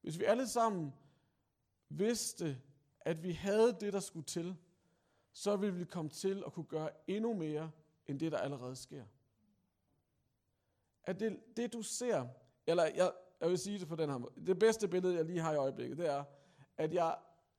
hvis 0.00 0.18
vi 0.18 0.24
alle 0.24 0.48
sammen 0.48 0.94
vidste, 1.88 2.60
at 3.00 3.22
vi 3.22 3.32
havde 3.32 3.76
det, 3.80 3.92
der 3.92 4.00
skulle 4.00 4.26
til, 4.26 4.56
så 5.32 5.56
ville 5.56 5.74
vi 5.74 5.84
komme 5.84 6.10
til 6.10 6.42
at 6.46 6.52
kunne 6.52 6.66
gøre 6.66 6.90
endnu 7.06 7.34
mere, 7.34 7.70
end 8.06 8.20
det, 8.20 8.32
der 8.32 8.38
allerede 8.38 8.76
sker. 8.76 9.04
At 11.04 11.20
det, 11.20 11.40
det 11.56 11.72
du 11.72 11.82
ser, 11.82 12.28
eller 12.66 12.84
jeg, 12.84 13.12
jeg 13.40 13.48
vil 13.48 13.58
sige 13.58 13.78
det 13.78 13.88
på 13.88 13.96
den 13.96 14.10
her 14.10 14.18
måde. 14.18 14.46
Det 14.46 14.58
bedste 14.58 14.88
billede, 14.88 15.16
jeg 15.16 15.24
lige 15.24 15.40
har 15.40 15.52
i 15.52 15.56
øjeblikket, 15.56 15.98
det 15.98 16.08
er, 16.08 16.24
at 16.76 16.94
jeg 16.94 17.16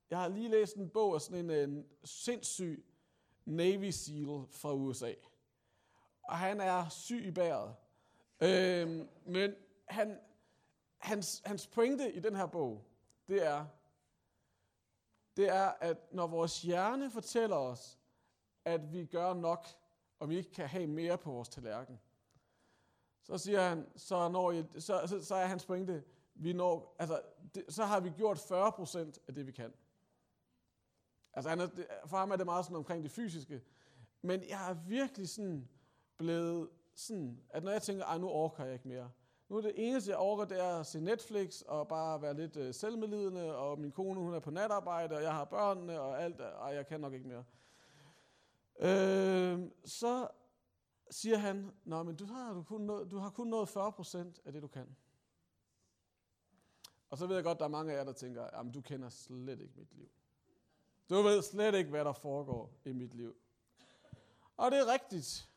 Jeg 0.10 0.20
har 0.20 0.28
lige 0.28 0.50
læst 0.50 0.76
en 0.76 0.90
bog 0.90 1.16
af 1.16 1.22
sådan 1.22 1.52
en, 1.52 1.70
en 1.70 1.86
sindssyg 2.04 2.86
Navy 3.46 3.90
SEAL 3.90 4.46
fra 4.50 4.74
USA. 4.74 5.14
Og 6.24 6.38
han 6.38 6.62
er 6.62 6.90
syg 6.90 7.26
i 7.26 7.32
bæret. 7.32 7.76
Øhm, 8.42 9.10
men 9.26 9.56
han, 9.88 10.20
hans, 10.98 11.42
hans 11.46 11.68
pointe 11.68 12.14
i 12.14 12.20
den 12.20 12.36
her 12.36 12.46
bog, 12.46 12.86
det 13.28 13.46
er, 13.46 13.66
det 15.38 15.50
er, 15.50 15.74
at 15.80 16.14
når 16.14 16.28
vores 16.28 16.62
hjerne 16.62 17.12
fortæller 17.12 17.56
os, 17.56 18.00
at 18.66 18.94
vi 18.94 19.06
gør 19.06 19.34
nok, 19.34 19.68
og 20.20 20.30
vi 20.30 20.38
ikke 20.38 20.52
kan 20.52 20.68
have 20.68 20.88
mere 20.88 21.18
på 21.18 21.32
vores 21.32 21.50
tallerken, 21.50 22.00
så 23.24 23.38
siger 23.38 23.62
han, 23.62 23.88
så, 23.96 24.30
når 24.30 24.52
I, 24.52 24.66
så, 24.80 25.08
så, 25.08 25.26
så 25.26 25.36
er 25.36 25.46
hans 25.46 25.66
pointe, 25.66 26.04
vi 26.36 26.54
når, 26.54 26.96
altså, 27.00 27.22
det, 27.56 27.66
så 27.70 27.86
har 27.86 28.00
vi 28.00 28.10
gjort 28.10 28.38
40% 28.38 28.98
af 29.28 29.34
det, 29.36 29.48
vi 29.48 29.52
kan. 29.52 29.74
Altså, 31.34 31.50
han 31.50 31.60
er, 31.60 31.68
for 32.06 32.18
ham 32.18 32.32
er 32.32 32.36
det 32.36 32.46
meget 32.46 32.66
sådan 32.66 32.78
omkring 32.78 33.04
det 33.04 33.12
fysiske. 33.12 33.62
Men 34.22 34.50
jeg 34.50 34.70
er 34.70 34.74
virkelig 34.74 35.30
sådan 35.30 35.70
blevet 36.18 36.70
sådan, 36.96 37.44
at 37.50 37.64
når 37.64 37.72
jeg 37.72 37.82
tænker, 37.82 38.06
ej, 38.06 38.18
nu 38.18 38.30
orker 38.30 38.64
jeg 38.64 38.74
ikke 38.74 38.88
mere. 38.88 39.12
Nu 39.50 39.58
er 39.58 39.62
det 39.62 39.74
eneste, 39.76 40.12
jeg 40.12 40.20
orker, 40.20 40.46
det 40.46 40.60
er 40.60 40.80
at 40.80 40.86
se 40.86 41.00
Netflix 41.00 41.62
og 41.62 41.88
bare 41.88 42.22
være 42.22 42.34
lidt 42.34 42.58
øh, 42.58 42.74
selvmedlidende, 42.74 43.56
og 43.56 43.80
min 43.80 43.92
kone, 43.92 44.20
hun 44.20 44.34
er 44.34 44.40
på 44.40 44.52
natarbejde, 44.52 45.16
og 45.16 45.24
jeg 45.24 45.34
har 45.34 45.46
børnene, 45.46 46.02
og 46.02 46.24
alt, 46.24 46.42
og 46.42 46.76
jeg 46.76 46.88
kan 46.88 47.00
nok 47.00 47.14
ikke 47.14 47.28
mere. 47.28 47.44
Øh, 48.80 49.72
så 49.86 50.28
siger 51.12 51.38
han, 51.38 51.72
Nå, 51.84 52.04
men 52.04 52.16
du 52.16 52.26
har, 52.26 52.54
du, 52.54 52.64
kun 52.64 52.82
nået, 52.82 53.12
du 53.12 53.18
har 53.18 53.30
kun 53.30 53.48
nået 53.48 53.68
40% 53.68 54.42
af 54.46 54.54
det, 54.54 54.62
du 54.62 54.68
kan. 54.68 54.96
Og 57.10 57.18
så 57.18 57.28
ved 57.28 57.36
jeg 57.36 57.44
godt, 57.44 57.60
der 57.60 57.66
er 57.66 57.70
mange 57.70 57.94
af 57.94 57.98
jer, 57.98 58.04
der 58.04 58.14
tænker, 58.14 58.50
jamen 58.54 58.74
du 58.74 58.82
kender 58.82 59.10
slet 59.10 59.62
ikke 59.62 59.74
mit 59.78 59.94
liv. 59.94 60.10
Du 61.10 61.16
ved 61.16 61.42
slet 61.42 61.76
ikke, 61.76 61.90
hvad 61.90 62.06
der 62.06 62.14
foregår 62.14 62.74
i 62.86 62.94
mit 62.94 63.14
liv. 63.14 63.36
Og 64.58 64.72
det 64.72 64.80
er 64.80 64.94
rigtigt. 64.94 65.50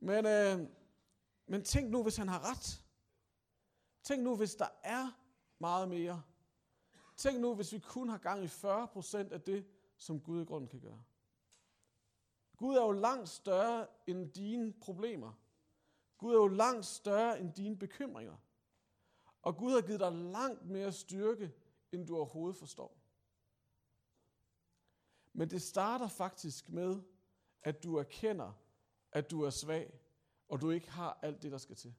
Men, 0.00 0.26
øh, 0.26 0.68
men 1.46 1.64
tænk 1.64 1.90
nu, 1.90 2.02
hvis 2.02 2.16
han 2.16 2.28
har 2.28 2.50
ret. 2.50 2.85
Tænk 4.06 4.22
nu, 4.22 4.36
hvis 4.36 4.54
der 4.54 4.68
er 4.82 5.10
meget 5.58 5.88
mere. 5.88 6.22
Tænk 7.16 7.40
nu, 7.40 7.54
hvis 7.54 7.72
vi 7.72 7.78
kun 7.78 8.08
har 8.08 8.18
gang 8.18 8.44
i 8.44 8.46
40% 8.46 9.32
af 9.32 9.40
det, 9.40 9.66
som 9.96 10.20
Gud 10.20 10.42
i 10.42 10.44
grunden 10.44 10.68
kan 10.68 10.80
gøre. 10.80 11.02
Gud 12.56 12.76
er 12.76 12.82
jo 12.82 12.92
langt 12.92 13.28
større 13.28 13.86
end 14.06 14.32
dine 14.32 14.72
problemer. 14.72 15.32
Gud 16.18 16.32
er 16.32 16.36
jo 16.36 16.46
langt 16.46 16.86
større 16.86 17.40
end 17.40 17.54
dine 17.54 17.78
bekymringer. 17.78 18.36
Og 19.42 19.56
Gud 19.56 19.72
har 19.72 19.80
givet 19.80 20.00
dig 20.00 20.12
langt 20.12 20.66
mere 20.66 20.92
styrke, 20.92 21.52
end 21.92 22.06
du 22.06 22.16
overhovedet 22.16 22.56
forstår. 22.56 22.98
Men 25.32 25.50
det 25.50 25.62
starter 25.62 26.08
faktisk 26.08 26.68
med, 26.68 27.02
at 27.62 27.82
du 27.82 27.96
erkender, 27.96 28.52
at 29.12 29.30
du 29.30 29.42
er 29.42 29.50
svag, 29.50 30.00
og 30.48 30.60
du 30.60 30.70
ikke 30.70 30.90
har 30.90 31.18
alt 31.22 31.42
det, 31.42 31.52
der 31.52 31.58
skal 31.58 31.76
til. 31.76 31.94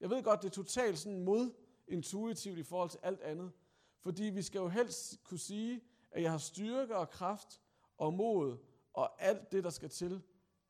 Jeg 0.00 0.10
ved 0.10 0.22
godt, 0.22 0.42
det 0.42 0.48
er 0.48 0.52
totalt 0.52 0.98
sådan 0.98 1.24
modintuitivt 1.24 2.58
i 2.58 2.62
forhold 2.62 2.90
til 2.90 3.00
alt 3.02 3.20
andet. 3.20 3.52
Fordi 3.98 4.24
vi 4.24 4.42
skal 4.42 4.58
jo 4.58 4.68
helst 4.68 5.24
kunne 5.24 5.38
sige, 5.38 5.84
at 6.10 6.22
jeg 6.22 6.30
har 6.30 6.38
styrke 6.38 6.96
og 6.96 7.10
kraft 7.10 7.60
og 7.98 8.14
mod 8.14 8.58
og 8.92 9.22
alt 9.22 9.52
det, 9.52 9.64
der 9.64 9.70
skal 9.70 9.88
til 9.88 10.22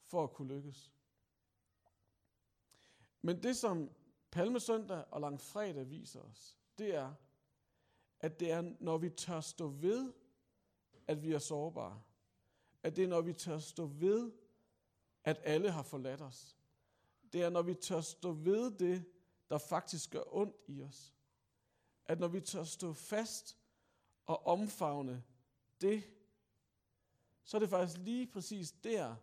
for 0.04 0.24
at 0.24 0.32
kunne 0.32 0.54
lykkes. 0.54 0.92
Men 3.22 3.42
det, 3.42 3.56
som 3.56 3.90
Palmesøndag 4.30 5.04
og 5.10 5.20
Langfredag 5.20 5.90
viser 5.90 6.20
os, 6.20 6.56
det 6.78 6.94
er, 6.94 7.14
at 8.20 8.40
det 8.40 8.50
er, 8.50 8.72
når 8.80 8.98
vi 8.98 9.10
tør 9.10 9.40
stå 9.40 9.68
ved, 9.68 10.12
at 11.06 11.22
vi 11.22 11.32
er 11.32 11.38
sårbare. 11.38 12.02
At 12.82 12.96
det 12.96 13.04
er, 13.04 13.08
når 13.08 13.20
vi 13.20 13.32
tør 13.32 13.58
stå 13.58 13.86
ved, 13.86 14.32
at 15.24 15.40
alle 15.42 15.70
har 15.70 15.82
forladt 15.82 16.20
os. 16.20 16.56
Det 17.32 17.42
er, 17.42 17.50
når 17.50 17.62
vi 17.62 17.74
tør 17.74 18.00
stå 18.00 18.32
ved 18.32 18.70
det, 18.70 19.04
der 19.50 19.58
faktisk 19.58 20.10
gør 20.10 20.22
ondt 20.26 20.56
i 20.66 20.82
os. 20.82 21.14
At 22.04 22.20
når 22.20 22.28
vi 22.28 22.40
tør 22.40 22.64
stå 22.64 22.92
fast 22.92 23.58
og 24.26 24.46
omfavne 24.46 25.24
det, 25.80 26.02
så 27.44 27.56
er 27.56 27.58
det 27.58 27.70
faktisk 27.70 27.98
lige 27.98 28.26
præcis 28.26 28.72
der, 28.72 29.16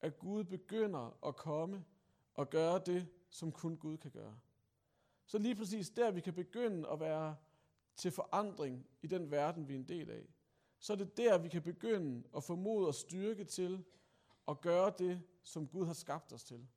at 0.00 0.18
Gud 0.18 0.44
begynder 0.44 1.26
at 1.26 1.36
komme 1.36 1.84
og 2.34 2.50
gøre 2.50 2.82
det, 2.86 3.08
som 3.30 3.52
kun 3.52 3.76
Gud 3.76 3.96
kan 3.96 4.10
gøre. 4.10 4.38
Så 5.26 5.38
lige 5.38 5.54
præcis 5.54 5.90
der, 5.90 6.10
vi 6.10 6.20
kan 6.20 6.34
begynde 6.34 6.88
at 6.88 7.00
være 7.00 7.36
til 7.96 8.10
forandring 8.10 8.86
i 9.02 9.06
den 9.06 9.30
verden, 9.30 9.68
vi 9.68 9.74
er 9.74 9.78
en 9.78 9.88
del 9.88 10.10
af. 10.10 10.26
Så 10.78 10.92
er 10.92 10.96
det 10.96 11.16
der, 11.16 11.38
vi 11.38 11.48
kan 11.48 11.62
begynde 11.62 12.28
at 12.36 12.44
få 12.44 12.54
mod 12.54 12.86
og 12.86 12.94
styrke 12.94 13.44
til 13.44 13.84
at 14.48 14.60
gøre 14.60 14.92
det, 14.98 15.22
som 15.42 15.68
Gud 15.68 15.86
har 15.86 15.92
skabt 15.92 16.32
os 16.32 16.44
til. 16.44 16.68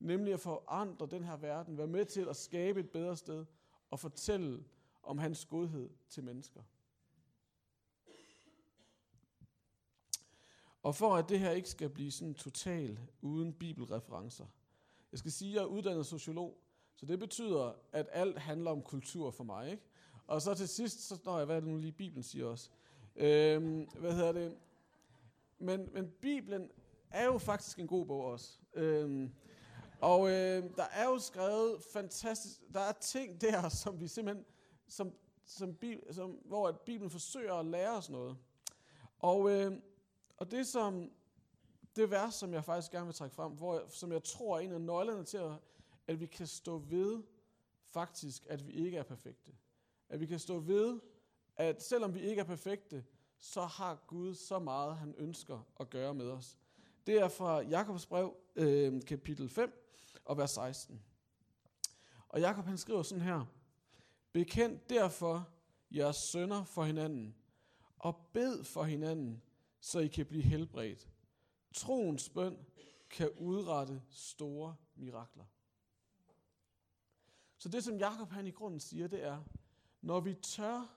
Nemlig 0.00 0.34
at 0.34 0.40
forandre 0.40 1.06
den 1.06 1.24
her 1.24 1.36
verden, 1.36 1.78
være 1.78 1.86
med 1.86 2.04
til 2.04 2.28
at 2.28 2.36
skabe 2.36 2.80
et 2.80 2.90
bedre 2.90 3.16
sted 3.16 3.44
og 3.90 3.98
fortælle 3.98 4.64
om 5.02 5.18
hans 5.18 5.44
godhed 5.44 5.90
til 6.08 6.24
mennesker. 6.24 6.62
Og 10.82 10.94
for 10.94 11.16
at 11.16 11.28
det 11.28 11.40
her 11.40 11.50
ikke 11.50 11.68
skal 11.68 11.88
blive 11.88 12.10
sådan 12.10 12.34
total 12.34 12.98
uden 13.20 13.52
bibelreferencer. 13.52 14.46
Jeg 15.12 15.18
skal 15.18 15.32
sige, 15.32 15.50
at 15.50 15.54
jeg 15.54 15.62
er 15.62 15.66
uddannet 15.66 16.06
sociolog, 16.06 16.58
så 16.96 17.06
det 17.06 17.18
betyder, 17.18 17.72
at 17.92 18.08
alt 18.12 18.38
handler 18.38 18.70
om 18.70 18.82
kultur 18.82 19.30
for 19.30 19.44
mig. 19.44 19.70
Ikke? 19.70 19.82
Og 20.26 20.42
så 20.42 20.54
til 20.54 20.68
sidst, 20.68 21.00
så 21.00 21.18
når 21.24 21.36
jeg, 21.36 21.46
hvad 21.46 21.56
er 21.56 21.60
det 21.60 21.68
nu 21.68 21.76
lige 21.76 21.92
Bibelen 21.92 22.22
siger 22.22 22.46
også? 22.46 22.70
Øhm, 23.16 23.88
hvad 23.98 24.12
hedder 24.12 24.32
det? 24.32 24.56
Men, 25.58 25.88
men 25.92 26.10
Bibelen 26.20 26.70
er 27.10 27.24
jo 27.24 27.38
faktisk 27.38 27.78
en 27.78 27.86
god 27.86 28.06
bog 28.06 28.24
også. 28.24 28.58
Øhm, 28.74 29.32
og 30.00 30.28
øh, 30.28 30.76
der 30.76 30.84
er 30.92 31.04
jo 31.04 31.18
skrevet 31.18 31.82
fantastisk, 31.92 32.60
der 32.72 32.80
er 32.80 32.92
ting 32.92 33.40
der, 33.40 33.68
som 33.68 34.00
vi 34.00 34.08
simpelthen, 34.08 34.44
som, 34.88 35.12
som, 35.44 35.78
som, 36.10 36.30
hvor 36.30 36.68
at 36.68 36.80
Bibelen 36.80 37.10
forsøger 37.10 37.54
at 37.54 37.66
lære 37.66 37.96
os 37.96 38.10
noget. 38.10 38.36
Og, 39.18 39.50
øh, 39.50 39.72
og 40.36 40.50
det 40.50 40.66
som, 40.66 41.10
det 41.96 42.10
vers, 42.10 42.34
som 42.34 42.54
jeg 42.54 42.64
faktisk 42.64 42.92
gerne 42.92 43.06
vil 43.06 43.14
trække 43.14 43.36
frem, 43.36 43.52
hvor, 43.52 43.84
som 43.88 44.12
jeg 44.12 44.24
tror 44.24 44.56
er 44.56 44.60
en 44.60 44.72
af 44.72 44.80
nøglerne 44.80 45.24
til, 45.24 45.38
at, 45.38 45.52
at 46.06 46.20
vi 46.20 46.26
kan 46.26 46.46
stå 46.46 46.78
ved 46.78 47.22
faktisk, 47.84 48.46
at 48.48 48.66
vi 48.66 48.72
ikke 48.72 48.98
er 48.98 49.02
perfekte. 49.02 49.52
At 50.08 50.20
vi 50.20 50.26
kan 50.26 50.38
stå 50.38 50.58
ved, 50.58 51.00
at 51.56 51.82
selvom 51.82 52.14
vi 52.14 52.20
ikke 52.20 52.40
er 52.40 52.44
perfekte, 52.44 53.04
så 53.38 53.60
har 53.60 54.04
Gud 54.06 54.34
så 54.34 54.58
meget, 54.58 54.96
han 54.96 55.14
ønsker 55.18 55.66
at 55.80 55.90
gøre 55.90 56.14
med 56.14 56.30
os. 56.30 56.58
Det 57.06 57.14
er 57.14 57.28
fra 57.28 57.60
Jakobs 57.60 58.06
brev, 58.06 58.36
øh, 58.56 59.02
kapitel 59.02 59.48
5 59.48 59.87
og 60.28 60.36
vers 60.36 60.50
16. 60.50 61.02
Og 62.28 62.40
Jakob 62.40 62.64
han 62.64 62.78
skriver 62.78 63.02
sådan 63.02 63.24
her. 63.24 63.44
Bekend 64.32 64.80
derfor 64.88 65.48
jeres 65.90 66.16
sønder 66.16 66.64
for 66.64 66.84
hinanden, 66.84 67.34
og 67.98 68.28
bed 68.32 68.64
for 68.64 68.84
hinanden, 68.84 69.42
så 69.80 69.98
I 69.98 70.06
kan 70.06 70.26
blive 70.26 70.42
helbredt. 70.42 71.08
Troens 71.74 72.28
bøn 72.28 72.66
kan 73.10 73.30
udrette 73.30 74.02
store 74.10 74.76
mirakler. 74.94 75.44
Så 77.58 77.68
det, 77.68 77.84
som 77.84 77.98
Jakob 77.98 78.30
han 78.30 78.46
i 78.46 78.50
grunden 78.50 78.80
siger, 78.80 79.08
det 79.08 79.24
er, 79.24 79.44
når 80.00 80.20
vi 80.20 80.34
tør 80.34 80.96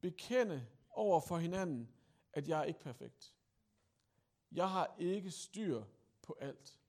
bekende 0.00 0.66
over 0.90 1.20
for 1.20 1.38
hinanden, 1.38 1.90
at 2.32 2.48
jeg 2.48 2.60
er 2.60 2.64
ikke 2.64 2.80
perfekt. 2.80 3.34
Jeg 4.52 4.70
har 4.70 4.94
ikke 4.98 5.30
styr 5.30 5.84
på 6.22 6.36
alt. 6.40 6.80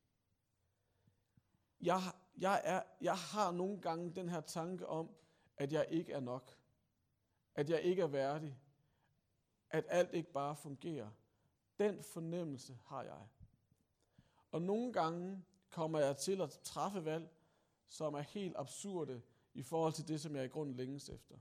Jeg, 1.82 2.02
jeg, 2.38 2.62
er, 2.64 2.84
jeg 3.02 3.18
har 3.18 3.52
nogle 3.52 3.82
gange 3.82 4.16
den 4.16 4.30
her 4.30 4.42
tanke 4.42 4.88
om, 4.88 5.10
at 5.58 5.74
jeg 5.74 5.86
ikke 5.90 6.14
er 6.14 6.20
nok. 6.20 6.58
At 7.56 7.70
jeg 7.70 7.82
ikke 7.82 8.02
er 8.02 8.08
værdig. 8.08 8.60
At 9.70 9.86
alt 9.90 10.14
ikke 10.14 10.32
bare 10.32 10.56
fungerer. 10.56 11.10
Den 11.80 12.04
fornemmelse 12.04 12.78
har 12.86 13.04
jeg. 13.04 13.28
Og 14.52 14.62
nogle 14.62 14.94
gange 14.94 15.46
kommer 15.70 16.00
jeg 16.00 16.18
til 16.18 16.42
at 16.42 16.50
træffe 16.50 17.06
valg, 17.06 17.30
som 17.86 18.14
er 18.14 18.22
helt 18.22 18.56
absurde 18.58 19.22
i 19.54 19.64
forhold 19.64 19.94
til 19.94 20.08
det, 20.08 20.22
som 20.22 20.36
jeg 20.36 20.46
i 20.46 20.48
grunden 20.48 20.76
længes 20.76 21.10
efter. 21.10 21.36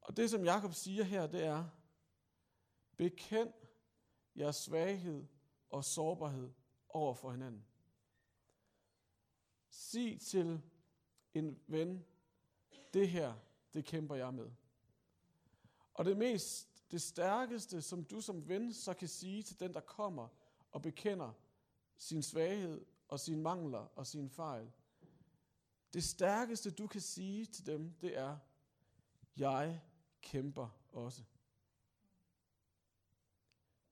Og 0.00 0.16
det, 0.16 0.30
som 0.30 0.44
Jakob 0.44 0.72
siger 0.74 1.04
her, 1.04 1.26
det 1.26 1.44
er, 1.44 1.64
bekend 2.96 3.52
jeres 4.36 4.56
svaghed 4.56 5.26
og 5.70 5.84
sårbarhed 5.84 6.52
over 6.88 7.14
for 7.14 7.30
hinanden. 7.30 7.66
Sig 9.72 10.20
til 10.20 10.62
en 11.34 11.58
ven, 11.66 12.04
det 12.94 13.08
her, 13.08 13.34
det 13.74 13.84
kæmper 13.84 14.14
jeg 14.14 14.34
med. 14.34 14.50
Og 15.94 16.04
det 16.04 16.16
mest, 16.16 16.68
det 16.90 17.02
stærkeste, 17.02 17.82
som 17.82 18.04
du 18.04 18.20
som 18.20 18.48
ven 18.48 18.74
så 18.74 18.94
kan 18.94 19.08
sige 19.08 19.42
til 19.42 19.60
den, 19.60 19.74
der 19.74 19.80
kommer 19.80 20.28
og 20.72 20.82
bekender 20.82 21.32
sin 21.96 22.22
svaghed 22.22 22.84
og 23.08 23.20
sine 23.20 23.42
mangler 23.42 23.88
og 23.96 24.06
sine 24.06 24.30
fejl, 24.30 24.72
det 25.92 26.04
stærkeste, 26.04 26.70
du 26.70 26.86
kan 26.86 27.00
sige 27.00 27.46
til 27.46 27.66
dem, 27.66 27.94
det 28.00 28.18
er, 28.18 28.38
jeg 29.36 29.80
kæmper 30.22 30.68
også. 30.92 31.22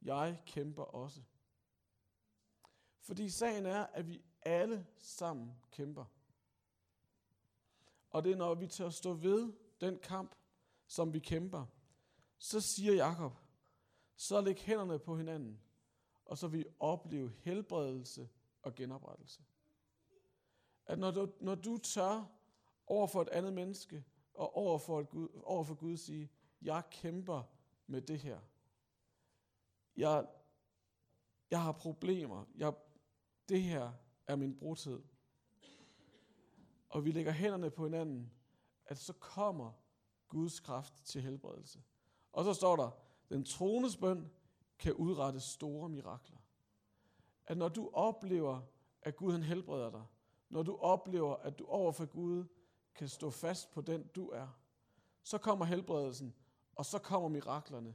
jeg 0.02 0.42
kæmper 0.46 0.82
også. 0.82 1.22
Fordi 3.00 3.30
sagen 3.30 3.66
er, 3.66 3.86
at 3.86 4.08
vi 4.08 4.22
alle 4.42 4.86
sammen 4.96 5.54
kæmper. 5.70 6.04
Og 8.10 8.24
det 8.24 8.32
er, 8.32 8.36
når 8.36 8.54
vi 8.54 8.66
tør 8.66 8.90
stå 8.90 9.12
ved 9.12 9.52
den 9.80 9.98
kamp, 9.98 10.34
som 10.86 11.12
vi 11.12 11.18
kæmper, 11.18 11.66
så 12.38 12.60
siger 12.60 12.92
Jakob, 12.94 13.32
så 14.16 14.40
læg 14.40 14.58
hænderne 14.58 14.98
på 14.98 15.16
hinanden, 15.16 15.60
og 16.24 16.38
så 16.38 16.48
vil 16.48 16.60
vi 16.60 16.64
opleve 16.80 17.32
helbredelse 17.38 18.28
og 18.62 18.74
genoprettelse. 18.74 19.42
At 20.86 20.98
når 20.98 21.10
du, 21.10 21.32
når 21.40 21.54
du 21.54 21.78
tør 21.78 22.24
over 22.86 23.06
for 23.06 23.22
et 23.22 23.28
andet 23.28 23.52
menneske, 23.52 24.04
og 24.34 24.56
over 24.56 24.78
for, 24.78 25.00
et 25.00 25.10
Gud, 25.10 25.28
over 25.44 25.64
for 25.64 25.74
Gud 25.74 25.96
sige, 25.96 26.30
jeg 26.62 26.82
kæmper 26.90 27.42
med 27.86 28.02
det 28.02 28.20
her. 28.20 28.40
Jeg, 29.96 30.26
jeg 31.50 31.62
har 31.62 31.72
problemer. 31.72 32.44
Jeg, 32.56 32.74
det 33.48 33.62
her 33.62 33.92
er 34.26 34.36
min 34.36 34.56
brudtid. 34.56 35.00
Og 36.88 37.04
vi 37.04 37.12
lægger 37.12 37.32
hænderne 37.32 37.70
på 37.70 37.84
hinanden, 37.84 38.32
at 38.86 38.98
så 38.98 39.12
kommer 39.12 39.72
Guds 40.28 40.60
kraft 40.60 41.04
til 41.04 41.22
helbredelse. 41.22 41.82
Og 42.32 42.44
så 42.44 42.54
står 42.54 42.76
der, 42.76 42.90
den 43.28 43.44
troendes 43.44 43.96
bøn 43.96 44.30
kan 44.78 44.92
udrette 44.92 45.40
store 45.40 45.88
mirakler. 45.88 46.38
At 47.46 47.56
når 47.56 47.68
du 47.68 47.90
oplever, 47.92 48.60
at 49.02 49.16
Gud 49.16 49.32
han 49.32 49.42
helbreder 49.42 49.90
dig, 49.90 50.04
når 50.48 50.62
du 50.62 50.76
oplever, 50.76 51.36
at 51.36 51.58
du 51.58 51.66
overfor 51.66 52.06
Gud 52.06 52.44
kan 52.94 53.08
stå 53.08 53.30
fast 53.30 53.70
på 53.72 53.80
den, 53.80 54.06
du 54.06 54.28
er, 54.28 54.48
så 55.22 55.38
kommer 55.38 55.64
helbredelsen, 55.64 56.34
og 56.74 56.86
så 56.86 56.98
kommer 56.98 57.28
miraklerne. 57.28 57.94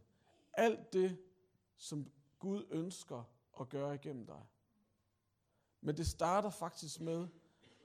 Alt 0.53 0.93
det, 0.93 1.17
som 1.77 2.11
Gud 2.39 2.65
ønsker 2.69 3.23
at 3.59 3.69
gøre 3.69 3.95
igennem 3.95 4.25
dig. 4.25 4.41
Men 5.85 5.97
det 5.97 6.07
starter 6.07 6.49
faktisk 6.49 7.01
med, 7.01 7.27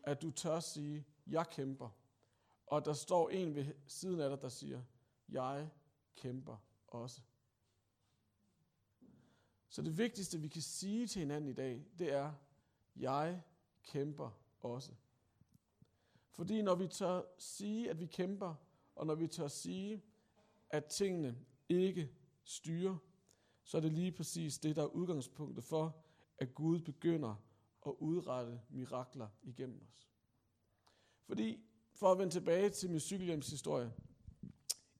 at 0.03 0.23
du 0.23 0.31
tør 0.31 0.61
sige, 0.61 1.07
jeg 1.27 1.47
kæmper. 1.51 1.89
Og 2.67 2.85
der 2.85 2.93
står 2.93 3.29
en 3.29 3.55
ved 3.55 3.67
siden 3.87 4.21
af 4.21 4.31
dig, 4.31 4.43
der 4.43 4.49
siger, 4.49 4.83
jeg 5.29 5.71
kæmper 6.17 6.57
også. 6.89 7.21
Så 9.69 9.83
det 9.83 9.99
vigtigste, 9.99 10.41
vi 10.41 10.49
kan 10.49 10.63
sige 10.63 11.07
til 11.07 11.21
hinanden 11.21 11.51
i 11.51 11.53
dag, 11.53 11.85
det 11.99 12.13
er, 12.13 12.33
jeg 12.97 13.43
kæmper 13.83 14.31
også. 14.61 14.93
Fordi 16.31 16.63
når 16.63 16.75
vi 16.75 16.87
tør 16.87 17.23
sige, 17.39 17.91
at 17.91 18.01
vi 18.01 18.07
kæmper, 18.07 18.55
og 18.95 19.07
når 19.07 19.15
vi 19.15 19.27
tør 19.27 19.49
sige, 19.49 20.03
at 20.71 20.85
tingene 20.85 21.39
ikke 21.69 22.11
styrer, 22.45 22.97
så 23.65 23.77
er 23.77 23.81
det 23.81 23.93
lige 23.93 24.13
præcis 24.13 24.59
det, 24.59 24.77
der 24.77 24.83
er 24.83 24.87
udgangspunktet 24.87 25.65
for, 25.65 26.05
at 26.39 26.55
Gud 26.55 26.81
begynder 26.81 27.35
at 27.87 27.95
udrette 27.99 28.61
mirakler 28.69 29.29
igennem 29.43 29.83
os. 29.83 30.09
Fordi, 31.27 31.65
for 31.93 32.13
at 32.13 32.19
vende 32.19 32.33
tilbage 32.33 32.71
til 32.71 32.91
min 32.91 33.01
cykelhjemshistorie, 33.01 33.93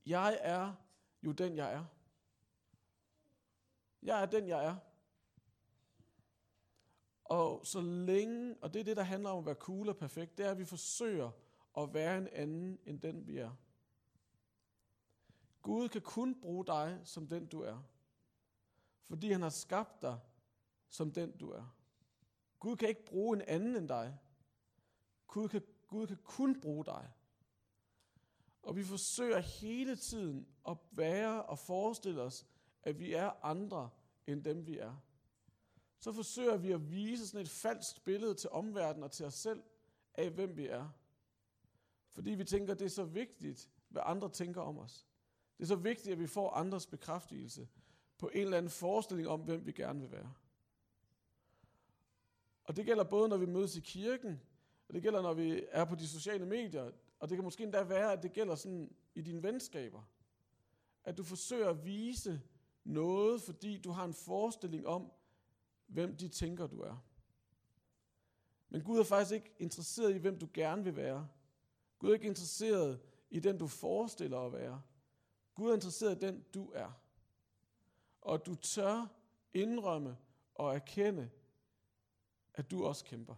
jeg 0.07 0.39
er 0.43 0.75
jo 1.23 1.33
den, 1.33 1.57
jeg 1.57 1.73
er. 1.73 1.85
Jeg 4.03 4.23
er 4.23 4.27
den, 4.27 4.49
jeg 4.49 4.65
er. 4.65 4.77
Og 7.25 7.67
så 7.67 7.81
længe, 7.81 8.57
og 8.63 8.75
det 8.75 8.81
er 8.81 8.85
det, 8.85 8.97
der 8.97 9.03
handler 9.03 9.31
om 9.31 9.39
at 9.39 9.47
være 9.47 9.55
cool 9.55 9.89
og 9.89 9.97
perfekt, 9.97 10.39
det 10.39 10.47
er, 10.47 10.51
at 10.51 10.59
vi 10.59 10.65
forsøger 10.65 11.31
at 11.79 11.95
være 11.95 12.19
en 12.19 12.29
anden 12.29 12.79
end 12.85 13.01
den, 13.01 13.27
vi 13.27 13.37
er. 13.37 13.51
Gud 15.63 15.89
kan 15.89 16.01
kun 16.03 16.41
bruge 16.41 16.67
dig 16.67 17.01
som 17.05 17.27
den, 17.27 17.47
du 17.47 17.63
er. 17.63 17.83
Fordi 19.03 19.33
han 19.33 19.43
har 19.43 19.49
skabt 19.49 20.03
dig 20.03 20.21
som 20.89 21.13
den, 21.13 21.37
du 21.37 21.51
er. 21.51 21.80
Gud 22.61 22.77
kan 22.77 22.89
ikke 22.89 23.05
bruge 23.05 23.37
en 23.37 23.43
anden 23.43 23.77
end 23.77 23.89
dig. 23.89 24.19
Gud 25.27 25.49
kan, 25.49 25.63
Gud 25.89 26.07
kan 26.07 26.19
kun 26.25 26.61
bruge 26.61 26.85
dig. 26.85 27.11
Og 28.63 28.77
vi 28.77 28.85
forsøger 28.85 29.39
hele 29.39 29.97
tiden 29.97 30.47
at 30.69 30.77
være 30.91 31.43
og 31.43 31.59
forestille 31.59 32.23
os, 32.23 32.47
at 32.83 32.99
vi 32.99 33.13
er 33.13 33.45
andre 33.45 33.91
end 34.27 34.45
dem, 34.45 34.67
vi 34.67 34.79
er. 34.79 34.97
Så 35.99 36.13
forsøger 36.13 36.57
vi 36.57 36.73
at 36.73 36.91
vise 36.91 37.29
sådan 37.29 37.41
et 37.41 37.49
falsk 37.49 38.05
billede 38.05 38.35
til 38.35 38.51
omverdenen 38.51 39.05
og 39.05 39.11
til 39.11 39.27
os 39.27 39.35
selv 39.35 39.63
af, 40.15 40.31
hvem 40.31 40.57
vi 40.57 40.67
er. 40.67 40.89
Fordi 42.09 42.31
vi 42.31 42.45
tænker, 42.45 42.75
det 42.75 42.85
er 42.85 42.91
så 42.91 43.05
vigtigt, 43.05 43.71
hvad 43.89 44.03
andre 44.05 44.29
tænker 44.29 44.61
om 44.61 44.79
os. 44.79 45.07
Det 45.57 45.63
er 45.65 45.69
så 45.69 45.77
vigtigt, 45.77 46.13
at 46.13 46.19
vi 46.19 46.27
får 46.27 46.51
andres 46.51 46.87
bekræftelse 46.87 47.69
på 48.19 48.29
en 48.29 48.41
eller 48.41 48.59
anden 48.59 48.71
forestilling 48.71 49.29
om, 49.29 49.41
hvem 49.41 49.67
vi 49.67 49.73
gerne 49.73 50.01
vil 50.01 50.11
være. 50.11 50.35
Og 52.71 52.77
det 52.77 52.87
gælder 52.87 53.05
både, 53.05 53.29
når 53.29 53.37
vi 53.37 53.47
mødes 53.47 53.77
i 53.77 53.81
kirken, 53.81 54.41
og 54.89 54.95
det 54.95 55.03
gælder, 55.03 55.23
når 55.23 55.35
vi 55.35 55.65
er 55.69 55.85
på 55.85 55.95
de 55.95 56.09
sociale 56.09 56.47
medier, 56.47 56.91
og 57.21 57.29
det 57.29 57.37
kan 57.37 57.45
måske 57.45 57.65
endda 57.65 57.83
være, 57.83 58.13
at 58.13 58.23
det 58.23 58.33
gælder 58.33 58.55
sådan 58.55 58.95
i 59.15 59.23
dine 59.23 59.43
venskaber. 59.43 60.03
At 61.05 61.19
du 61.19 61.25
forsøger 61.25 61.69
at 61.69 61.85
vise 61.85 62.41
noget, 62.85 63.43
fordi 63.43 63.81
du 63.81 63.91
har 63.91 64.05
en 64.05 64.15
forestilling 64.15 64.87
om, 64.87 65.13
hvem 65.87 66.17
de 66.17 66.29
tænker, 66.29 66.67
du 66.67 66.81
er. 66.81 67.05
Men 68.69 68.83
Gud 68.83 68.99
er 68.99 69.05
faktisk 69.05 69.35
ikke 69.35 69.55
interesseret 69.59 70.15
i, 70.15 70.19
hvem 70.19 70.39
du 70.39 70.49
gerne 70.55 70.85
vil 70.85 70.97
være. 70.97 71.29
Gud 71.99 72.11
er 72.11 72.15
ikke 72.15 72.27
interesseret 72.27 73.01
i 73.31 73.41
den, 73.41 73.59
du 73.59 73.67
forestiller 73.67 74.39
at 74.39 74.53
være. 74.53 74.83
Gud 75.55 75.71
er 75.71 75.75
interesseret 75.75 76.23
i 76.23 76.27
den, 76.27 76.45
du 76.55 76.71
er. 76.71 77.01
Og 78.21 78.47
du 78.47 78.55
tør 78.55 79.07
indrømme 79.55 80.17
og 80.55 80.75
erkende, 80.75 81.31
at 82.55 82.71
du 82.71 82.85
også 82.85 83.05
kæmper. 83.05 83.35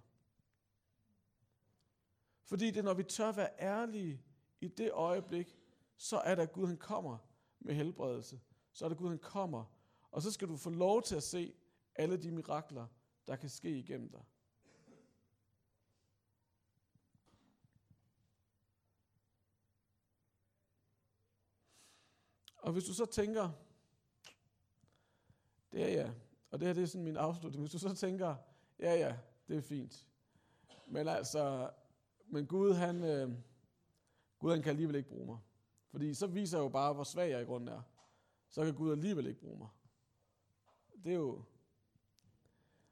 Fordi 2.45 2.67
det 2.67 2.77
er, 2.77 2.83
når 2.83 2.95
vi 2.95 3.03
tør 3.03 3.33
være 3.33 3.51
ærlige 3.61 4.23
i 4.61 4.69
det 4.69 4.93
øjeblik, 4.93 5.57
så 5.97 6.19
er 6.19 6.35
der 6.35 6.47
Gud, 6.47 6.67
han 6.67 6.77
kommer 6.77 7.19
med 7.61 7.75
helbredelse. 7.75 8.41
Så 8.73 8.85
er 8.85 8.89
der 8.89 8.97
Gud, 8.97 9.09
han 9.09 9.19
kommer. 9.19 9.65
Og 10.11 10.23
så 10.23 10.31
skal 10.31 10.49
du 10.49 10.57
få 10.57 10.71
lov 10.71 11.03
til 11.03 11.17
at 11.17 11.23
se 11.23 11.55
alle 11.95 12.17
de 12.17 12.31
mirakler, 12.31 12.87
der 13.27 13.37
kan 13.37 13.49
ske 13.49 13.79
igennem 13.79 14.09
dig. 14.09 14.25
Og 22.57 22.73
hvis 22.73 22.85
du 22.85 22.95
så 22.95 23.07
tænker, 23.07 23.51
det 25.73 25.83
er 25.83 25.89
ja, 25.89 26.13
og 26.51 26.61
det 26.61 26.67
her 26.67 26.75
det 26.75 26.83
er 26.83 26.87
sådan 26.87 27.05
min 27.05 27.17
afslutning, 27.17 27.63
hvis 27.63 27.73
du 27.73 27.79
så 27.79 27.95
tænker, 27.95 28.37
ja 28.83 28.95
ja, 28.95 29.17
det 29.49 29.57
er 29.57 29.61
fint, 29.61 30.07
men 30.87 31.09
altså, 31.09 31.71
men 32.27 32.47
Gud 32.47 32.73
han, 32.73 33.05
øh, 33.05 33.33
Gud 34.39 34.51
han 34.51 34.63
kan 34.63 34.71
alligevel 34.71 34.97
ikke 34.97 35.09
bruge 35.09 35.27
mig. 35.27 35.39
Fordi 35.91 36.15
så 36.15 36.27
viser 36.27 36.59
jeg 36.59 36.65
jo 36.65 36.69
bare, 36.69 36.93
hvor 36.93 37.05
svag 37.05 37.31
jeg 37.31 37.43
i 37.43 37.45
grunden 37.45 37.69
er. 37.69 37.83
Så 38.49 38.65
kan 38.65 38.75
Gud 38.75 38.93
alligevel 38.93 39.27
ikke 39.27 39.41
bruge 39.41 39.59
mig. 39.59 39.69
Det 41.05 41.13
er 41.13 41.17
jo... 41.17 41.43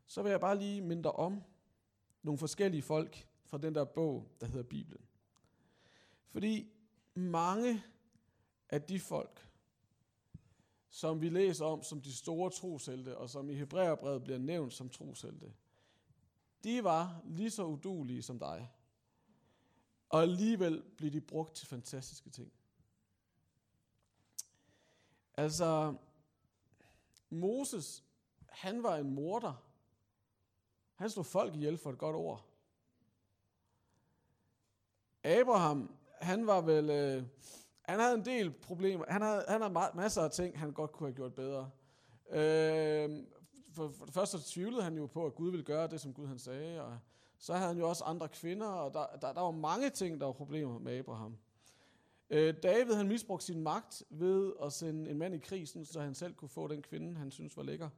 Så 0.07 0.23
vil 0.23 0.31
jeg 0.31 0.41
bare 0.41 0.59
lige 0.59 0.81
minde 0.81 1.03
dig 1.03 1.13
om 1.13 1.43
nogle 2.23 2.39
forskellige 2.39 2.83
folk 2.83 3.29
fra 3.45 3.59
den 3.59 3.75
der 3.75 3.85
bog, 3.85 4.29
der 4.41 4.47
hedder 4.47 4.63
Bibelen. 4.63 5.05
Fordi 6.29 6.73
mange 7.15 7.83
af 8.69 8.83
de 8.83 9.01
folk, 9.01 9.49
som 10.89 11.21
vi 11.21 11.29
læser 11.29 11.65
om 11.65 11.83
som 11.83 12.01
de 12.01 12.17
store 12.17 12.51
troshelte, 12.51 13.19
og 13.19 13.31
som 13.31 13.51
i 13.51 13.55
Hebræerbrevet 13.55 14.25
bliver 14.25 14.39
nævnt 14.39 14.73
som 14.73 14.89
troshelte, 14.89 15.53
de 16.65 16.85
var 16.85 17.23
lige 17.25 17.51
så 17.51 17.65
udulige 17.65 18.23
som 18.23 18.39
dig. 18.39 18.73
Og 20.09 20.23
alligevel 20.23 20.83
blev 20.97 21.11
de 21.13 21.21
brugt 21.21 21.55
til 21.57 21.67
fantastiske 21.67 22.31
ting. 22.31 22.53
Altså, 25.35 25.95
Moses, 27.31 28.05
han 28.49 28.83
var 28.83 28.97
en 28.97 29.11
morder. 29.11 29.65
Han 30.95 31.11
slog 31.11 31.27
folk 31.27 31.55
ihjel 31.55 31.79
for 31.79 31.91
et 31.91 31.99
godt 31.99 32.17
ord. 32.17 32.47
Abraham, 35.25 35.97
han 36.21 36.47
var 36.47 36.61
vel... 36.61 36.91
Øh, 36.91 37.25
han 37.83 38.01
havde 38.01 38.15
en 38.15 38.25
del 38.25 38.51
problemer. 38.51 39.05
Han 39.09 39.23
havde, 39.23 39.45
han 39.49 39.61
havde 39.61 39.93
masser 39.95 40.23
af 40.23 40.31
ting, 40.31 40.59
han 40.59 40.73
godt 40.73 40.93
kunne 40.93 41.09
have 41.09 41.17
gjort 41.17 41.35
bedre. 41.35 41.71
Øh, 42.31 43.25
for, 43.81 43.93
for 43.99 44.05
det 44.05 44.15
første 44.15 44.39
tvivlede 44.47 44.83
han 44.83 44.97
jo 44.97 45.07
på, 45.07 45.27
at 45.27 45.35
Gud 45.35 45.51
ville 45.51 45.65
gøre 45.65 45.87
det, 45.87 46.01
som 46.01 46.15
Gud 46.15 46.27
han 46.27 46.39
sagde. 46.39 46.83
Og 46.83 46.99
så 47.39 47.55
havde 47.55 47.69
han 47.69 47.79
jo 47.79 47.89
også 47.89 48.05
andre 48.05 48.29
kvinder, 48.29 48.67
og 48.67 48.95
der, 48.95 49.07
der, 49.21 49.33
der 49.33 49.41
var 49.41 49.51
mange 49.51 49.91
ting, 49.91 50.21
der 50.21 50.27
var 50.27 50.33
problemer 50.33 50.79
med 50.79 50.99
Abraham. 50.99 51.37
Øh, 52.31 52.55
David 52.63 52.95
han 52.95 53.09
misbrugte 53.09 53.47
sin 53.47 53.61
magt 53.61 54.03
ved 54.11 54.53
at 54.63 54.73
sende 54.73 55.11
en 55.11 55.19
mand 55.19 55.35
i 55.35 55.39
krig, 55.39 55.69
så 55.69 56.01
han 56.01 56.15
selv 56.15 56.35
kunne 56.35 56.49
få 56.49 56.69
den 56.69 56.83
kvinde, 56.83 57.17
han 57.17 57.31
synes 57.31 57.57
var 57.57 57.63
lækker. 57.63 57.89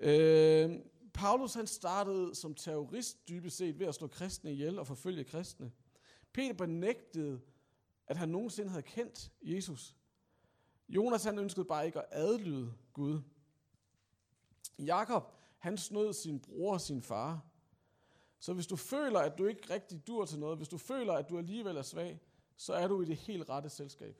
Øh, 0.00 0.70
Paulus 1.14 1.54
han 1.54 1.66
startede 1.66 2.34
som 2.34 2.54
terrorist 2.54 3.28
dybest 3.28 3.56
set 3.56 3.78
ved 3.78 3.86
at 3.86 3.94
slå 3.94 4.06
kristne 4.06 4.52
ihjel 4.52 4.78
og 4.78 4.86
forfølge 4.86 5.24
kristne. 5.24 5.72
Peter 6.32 6.54
benægtede, 6.54 7.40
at 8.06 8.16
han 8.16 8.28
nogensinde 8.28 8.70
havde 8.70 8.82
kendt 8.82 9.32
Jesus. 9.42 9.96
Jonas 10.88 11.24
han 11.24 11.38
ønskede 11.38 11.64
bare 11.64 11.86
ikke 11.86 11.98
at 11.98 12.06
adlyde 12.10 12.72
Gud. 12.92 13.20
Jakob, 14.78 15.32
han 15.58 15.78
snød 15.78 16.12
sin 16.12 16.40
bror 16.40 16.72
og 16.72 16.80
sin 16.80 17.02
far. 17.02 17.40
Så 18.38 18.52
hvis 18.52 18.66
du 18.66 18.76
føler, 18.76 19.20
at 19.20 19.38
du 19.38 19.46
ikke 19.46 19.74
rigtig 19.74 20.06
dur 20.06 20.24
til 20.24 20.38
noget, 20.38 20.56
hvis 20.56 20.68
du 20.68 20.78
føler, 20.78 21.12
at 21.12 21.30
du 21.30 21.38
alligevel 21.38 21.76
er 21.76 21.82
svag, 21.82 22.20
så 22.56 22.72
er 22.72 22.88
du 22.88 23.02
i 23.02 23.04
det 23.04 23.16
helt 23.16 23.48
rette 23.48 23.68
selskab. 23.68 24.16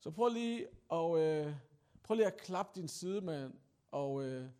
Så 0.00 0.10
prøv 0.10 0.28
lige 0.28 0.66
at, 0.92 1.18
øh, 1.18 1.54
prøv 2.02 2.14
lige 2.14 2.26
at 2.26 2.36
klappe 2.36 2.80
din 2.80 2.88
sidemand 2.88 3.54
og, 3.90 4.24
øh, 4.24 4.50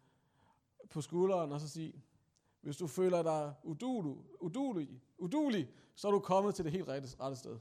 på 0.91 1.01
skulderen 1.01 1.53
og 1.53 1.61
så 1.61 1.69
sige, 1.69 2.03
hvis 2.61 2.77
du 2.77 2.87
føler 2.87 3.23
dig 3.23 3.55
udulig, 3.63 4.17
udulig, 4.41 5.03
udulig, 5.19 5.71
så 5.95 6.09
er 6.09 6.13
du 6.13 6.19
kommet 6.19 6.55
til 6.55 6.65
det 6.65 6.73
helt 6.73 6.89
rette, 6.89 7.09
rette 7.21 7.37
sted. 7.37 7.59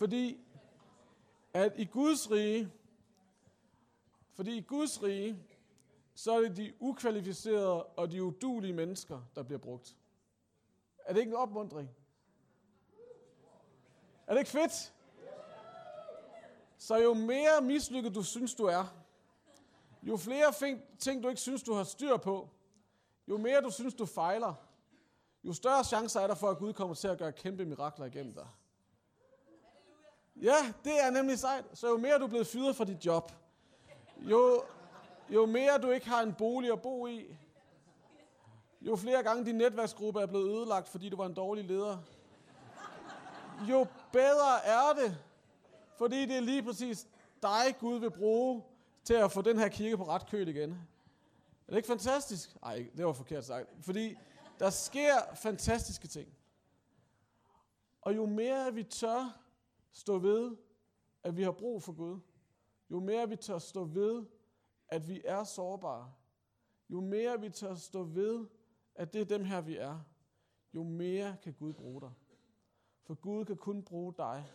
Fordi 0.00 0.40
at 1.54 1.72
i 1.76 1.84
Guds 1.84 2.30
rige, 2.30 2.72
fordi 4.32 4.56
i 4.56 4.60
Guds 4.60 5.02
rige, 5.02 5.42
så 6.14 6.32
er 6.32 6.40
det 6.40 6.56
de 6.56 6.72
ukvalificerede 6.80 7.84
og 7.84 8.10
de 8.10 8.22
udulige 8.22 8.72
mennesker, 8.72 9.20
der 9.34 9.42
bliver 9.42 9.58
brugt. 9.58 9.96
Er 10.98 11.12
det 11.12 11.20
ikke 11.20 11.30
en 11.30 11.36
opmundring? 11.36 11.90
Er 14.26 14.32
det 14.32 14.38
ikke 14.38 14.50
fedt? 14.50 14.94
Så 16.78 16.96
jo 16.96 17.14
mere 17.14 17.60
mislykket 17.62 18.14
du 18.14 18.22
synes, 18.22 18.54
du 18.54 18.64
er, 18.64 18.84
jo 20.02 20.16
flere 20.16 20.80
ting, 20.98 21.22
du 21.22 21.28
ikke 21.28 21.40
synes, 21.40 21.62
du 21.62 21.74
har 21.74 21.84
styr 21.84 22.16
på, 22.16 22.48
jo 23.28 23.38
mere 23.38 23.60
du 23.60 23.70
synes, 23.70 23.94
du 23.94 24.06
fejler, 24.06 24.54
jo 25.44 25.52
større 25.52 25.84
chancer 25.84 26.20
er 26.20 26.26
der 26.26 26.34
for, 26.34 26.50
at 26.50 26.58
Gud 26.58 26.72
kommer 26.72 26.94
til 26.94 27.08
at 27.08 27.18
gøre 27.18 27.32
kæmpe 27.32 27.64
mirakler 27.64 28.06
igennem 28.06 28.34
dig. 28.34 28.46
Ja, 30.42 30.72
det 30.84 31.04
er 31.04 31.10
nemlig 31.10 31.38
sejt. 31.38 31.64
Så 31.72 31.88
jo 31.88 31.96
mere 31.96 32.18
du 32.18 32.24
er 32.24 32.28
blevet 32.28 32.46
fyret 32.46 32.76
fra 32.76 32.84
dit 32.84 33.06
job, 33.06 33.32
jo, 34.18 34.62
jo 35.28 35.46
mere 35.46 35.78
du 35.78 35.90
ikke 35.90 36.08
har 36.08 36.22
en 36.22 36.34
bolig 36.34 36.72
at 36.72 36.82
bo 36.82 37.06
i, 37.06 37.36
jo 38.80 38.96
flere 38.96 39.22
gange 39.22 39.44
din 39.44 39.54
netværksgruppe 39.54 40.20
er 40.20 40.26
blevet 40.26 40.50
ødelagt, 40.50 40.88
fordi 40.88 41.08
du 41.08 41.16
var 41.16 41.26
en 41.26 41.34
dårlig 41.34 41.64
leder, 41.64 41.98
jo 43.68 43.86
bedre 44.12 44.64
er 44.64 44.92
det, 44.92 45.18
fordi 45.98 46.26
det 46.26 46.36
er 46.36 46.40
lige 46.40 46.62
præcis 46.62 47.06
dig, 47.42 47.76
Gud 47.80 47.98
vil 47.98 48.10
bruge 48.10 48.62
til 49.04 49.14
at 49.14 49.32
få 49.32 49.42
den 49.42 49.58
her 49.58 49.68
kirke 49.68 49.96
på 49.96 50.04
ret 50.04 50.30
køl 50.30 50.48
igen. 50.48 50.70
Er 50.70 51.72
det 51.72 51.76
ikke 51.76 51.86
fantastisk? 51.86 52.56
Nej, 52.62 52.86
det 52.96 53.06
var 53.06 53.12
forkert 53.12 53.44
sagt. 53.44 53.68
Fordi 53.80 54.16
der 54.58 54.70
sker 54.70 55.14
fantastiske 55.34 56.08
ting. 56.08 56.28
Og 58.02 58.16
jo 58.16 58.26
mere 58.26 58.74
vi 58.74 58.82
tør 58.82 59.40
stå 59.92 60.18
ved, 60.18 60.56
at 61.22 61.36
vi 61.36 61.42
har 61.42 61.52
brug 61.52 61.82
for 61.82 61.92
Gud, 61.92 62.20
jo 62.90 63.00
mere 63.00 63.28
vi 63.28 63.36
tør 63.36 63.58
stå 63.58 63.84
ved, 63.84 64.26
at 64.88 65.08
vi 65.08 65.22
er 65.24 65.44
sårbare, 65.44 66.14
jo 66.90 67.00
mere 67.00 67.40
vi 67.40 67.50
tør 67.50 67.74
stå 67.74 68.02
ved, 68.02 68.46
at 68.94 69.12
det 69.12 69.20
er 69.20 69.24
dem 69.24 69.44
her, 69.44 69.60
vi 69.60 69.76
er, 69.76 70.00
jo 70.74 70.82
mere 70.82 71.36
kan 71.42 71.52
Gud 71.52 71.72
bruge 71.72 72.00
dig. 72.00 72.12
For 73.02 73.14
Gud 73.14 73.44
kan 73.44 73.56
kun 73.56 73.82
bruge 73.82 74.14
dig 74.16 74.52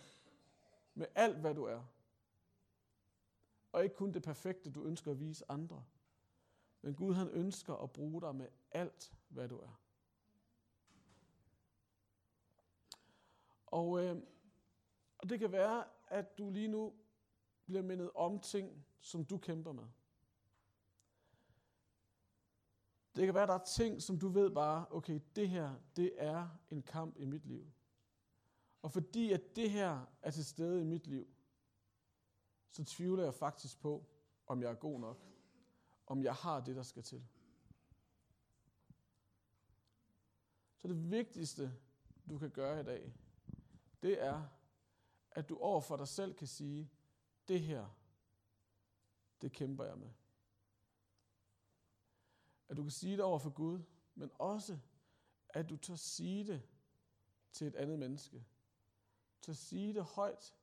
med 0.94 1.08
alt, 1.16 1.38
hvad 1.38 1.56
du 1.56 1.64
er. 1.64 1.84
Og 3.72 3.84
ikke 3.84 3.96
kun 3.96 4.14
det 4.14 4.24
perfekte, 4.24 4.72
du 4.72 4.84
ønsker 4.84 5.12
at 5.12 5.20
vise 5.20 5.46
andre. 5.52 5.84
Men 6.82 6.96
Gud 6.96 7.14
han 7.14 7.30
ønsker 7.30 7.74
at 7.74 7.92
bruge 7.92 8.22
dig 8.22 8.36
med 8.36 8.48
alt, 8.72 9.14
hvad 9.30 9.50
du 9.50 9.58
er. 9.58 9.80
Og, 13.66 14.04
øh, 14.04 14.22
og 15.26 15.30
det 15.30 15.40
kan 15.40 15.52
være, 15.52 15.84
at 16.08 16.38
du 16.38 16.50
lige 16.50 16.68
nu 16.68 16.94
bliver 17.66 17.82
mindet 17.82 18.12
om 18.16 18.40
ting, 18.40 18.86
som 19.00 19.26
du 19.26 19.38
kæmper 19.38 19.72
med. 19.72 19.84
Det 23.16 23.26
kan 23.26 23.34
være, 23.34 23.44
at 23.44 23.50
der 23.50 23.56
er 23.56 23.64
ting, 23.64 24.02
som 24.02 24.20
du 24.20 24.30
ved 24.30 24.52
bare, 24.52 24.86
okay, 24.92 25.20
det 25.36 25.50
her, 25.50 25.76
det 25.96 26.12
er 26.18 26.48
en 26.70 26.82
kamp 26.82 27.18
i 27.18 27.26
mit 27.26 27.46
liv. 27.46 27.72
Og 28.82 28.92
fordi 28.92 29.32
at 29.32 29.56
det 29.56 29.72
her 29.72 30.06
er 30.22 30.32
til 30.32 30.46
stede 30.46 30.82
i 30.82 30.84
mit 30.84 31.08
liv, 31.08 31.28
så 32.70 32.84
tvivler 32.84 33.24
jeg 33.24 33.34
faktisk 33.34 33.80
på, 33.80 34.06
om 34.48 34.62
jeg 34.62 34.72
er 34.72 34.76
god 34.76 35.00
nok. 35.00 35.22
Om 36.08 36.24
jeg 36.24 36.34
har 36.34 36.60
det, 36.60 36.76
der 36.76 36.84
skal 36.84 37.04
til. 37.04 37.28
Så 40.78 40.88
det 40.88 41.12
vigtigste, 41.12 41.74
du 42.30 42.38
kan 42.38 42.52
gøre 42.52 42.80
i 42.80 42.84
dag, 42.84 43.14
det 44.02 44.24
er, 44.24 44.55
at 45.36 45.50
du 45.50 45.58
over 45.58 45.82
for 45.82 45.98
dig 45.98 46.08
selv 46.08 46.34
kan 46.34 46.48
sige, 46.48 46.92
det 47.48 47.62
her, 47.62 47.88
det 49.42 49.52
kæmper 49.52 49.84
jeg 49.84 49.98
med. 49.98 50.10
At 52.68 52.78
du 52.78 52.82
kan 52.82 52.92
sige 52.92 53.18
det 53.18 53.24
over 53.24 53.40
for 53.40 53.50
Gud, 53.50 53.82
men 54.16 54.32
også, 54.40 54.80
at 55.50 55.70
du 55.70 55.78
tør 55.78 55.96
sige 55.96 56.48
det 56.48 56.62
til 57.52 57.68
et 57.68 57.76
andet 57.76 58.00
menneske. 58.00 58.46
Tør 59.42 59.54
sige 59.54 59.94
det 59.94 60.04
højt 60.04 60.56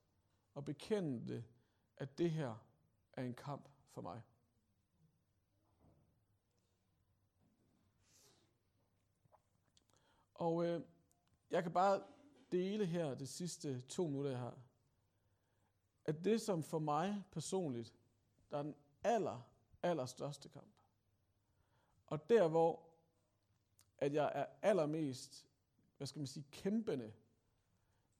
og 0.53 0.65
bekende 0.65 1.27
det, 1.27 1.45
at 1.97 2.17
det 2.17 2.31
her 2.31 2.55
er 3.13 3.23
en 3.23 3.33
kamp 3.33 3.69
for 3.89 4.01
mig. 4.01 4.21
Og 10.33 10.65
øh, 10.65 10.81
jeg 11.49 11.63
kan 11.63 11.73
bare 11.73 12.03
dele 12.53 12.85
her 12.85 13.15
de 13.15 13.27
sidste 13.27 13.81
to 13.81 14.07
minutter, 14.07 14.31
jeg 14.31 14.39
har, 14.39 14.57
at 16.05 16.23
det, 16.23 16.41
som 16.41 16.63
for 16.63 16.79
mig 16.79 17.23
personligt, 17.31 17.93
der 18.51 18.57
er 18.57 18.63
den 18.63 18.75
aller, 19.03 19.41
aller 19.83 20.05
største 20.05 20.49
kamp, 20.49 20.73
og 22.05 22.29
der, 22.29 22.47
hvor 22.47 22.93
at 23.97 24.13
jeg 24.13 24.31
er 24.35 24.45
allermest, 24.61 25.47
hvad 25.97 26.07
skal 26.07 26.19
man 26.19 26.27
sige, 26.27 26.45
kæmpende, 26.51 27.13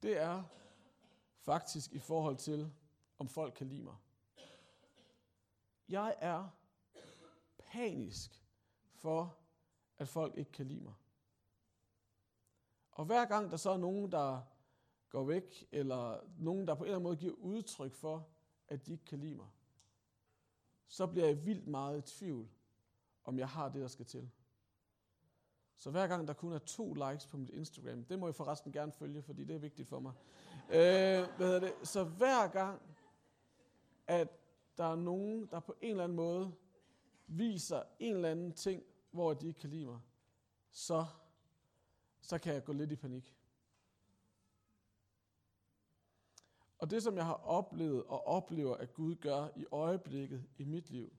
det 0.02 0.16
er 0.18 0.42
faktisk 1.38 1.92
i 1.92 1.98
forhold 1.98 2.36
til, 2.36 2.72
om 3.18 3.28
folk 3.28 3.54
kan 3.54 3.68
lide 3.68 3.82
mig. 3.82 3.96
Jeg 5.88 6.14
er 6.18 6.48
panisk 7.58 8.44
for, 8.92 9.38
at 9.98 10.08
folk 10.08 10.38
ikke 10.38 10.52
kan 10.52 10.66
lide 10.66 10.80
mig. 10.80 10.94
Og 12.94 13.04
hver 13.04 13.24
gang 13.24 13.50
der 13.50 13.56
så 13.56 13.70
er 13.70 13.76
nogen, 13.76 14.12
der 14.12 14.40
går 15.10 15.24
væk, 15.24 15.68
eller 15.72 16.20
nogen, 16.38 16.66
der 16.66 16.74
på 16.74 16.84
en 16.84 16.86
eller 16.86 16.96
anden 16.96 17.08
måde 17.08 17.16
giver 17.16 17.34
udtryk 17.34 17.94
for, 17.94 18.28
at 18.68 18.86
de 18.86 18.92
ikke 18.92 19.04
kan 19.04 19.18
lide 19.18 19.34
mig, 19.34 19.46
så 20.88 21.06
bliver 21.06 21.26
jeg 21.26 21.46
vildt 21.46 21.66
meget 21.66 21.98
i 21.98 22.18
tvivl, 22.18 22.48
om 23.24 23.38
jeg 23.38 23.48
har 23.48 23.68
det, 23.68 23.82
der 23.82 23.88
skal 23.88 24.06
til. 24.06 24.30
Så 25.76 25.90
hver 25.90 26.06
gang 26.06 26.28
der 26.28 26.34
kun 26.34 26.52
er 26.52 26.58
to 26.58 26.94
likes 26.94 27.26
på 27.26 27.36
mit 27.36 27.50
Instagram, 27.50 28.04
det 28.04 28.18
må 28.18 28.26
jeg 28.26 28.34
forresten 28.34 28.72
gerne 28.72 28.92
følge, 28.92 29.22
fordi 29.22 29.44
det 29.44 29.54
er 29.54 29.58
vigtigt 29.58 29.88
for 29.88 30.00
mig. 30.00 30.12
Øh, 30.68 31.36
hvad 31.36 31.46
hedder 31.46 31.60
det? 31.60 31.74
Så 31.82 32.04
hver 32.04 32.48
gang, 32.48 32.82
at 34.06 34.28
der 34.78 34.84
er 34.84 34.96
nogen, 34.96 35.46
der 35.46 35.60
på 35.60 35.74
en 35.80 35.90
eller 35.90 36.04
anden 36.04 36.16
måde 36.16 36.52
viser 37.26 37.82
en 37.98 38.14
eller 38.14 38.30
anden 38.30 38.52
ting, 38.52 38.82
hvor 39.10 39.34
de 39.34 39.46
ikke 39.46 39.60
kan 39.60 39.70
lide 39.70 39.86
mig, 39.86 40.00
så, 40.70 41.06
så 42.24 42.38
kan 42.38 42.54
jeg 42.54 42.64
gå 42.64 42.72
lidt 42.72 42.92
i 42.92 42.96
panik. 42.96 43.36
Og 46.78 46.90
det, 46.90 47.02
som 47.02 47.16
jeg 47.16 47.26
har 47.26 47.34
oplevet 47.34 48.04
og 48.04 48.26
oplever, 48.26 48.76
at 48.76 48.94
Gud 48.94 49.14
gør 49.14 49.48
i 49.56 49.66
øjeblikket 49.70 50.48
i 50.58 50.64
mit 50.64 50.90
liv, 50.90 51.16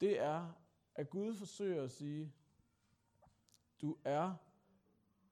det 0.00 0.18
er, 0.18 0.52
at 0.94 1.10
Gud 1.10 1.34
forsøger 1.34 1.82
at 1.82 1.90
sige, 1.90 2.32
du 3.80 3.98
er 4.04 4.34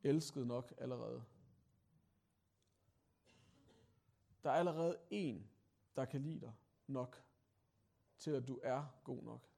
elsket 0.02 0.46
nok 0.46 0.74
allerede. 0.78 1.24
Der 4.42 4.50
er 4.50 4.54
allerede 4.54 4.98
en, 5.10 5.50
der 5.96 6.04
kan 6.04 6.20
lide 6.20 6.40
dig 6.40 6.52
nok, 6.86 7.22
til 8.18 8.30
at 8.30 8.48
du 8.48 8.60
er 8.62 8.84
god 9.04 9.22
nok. 9.22 9.48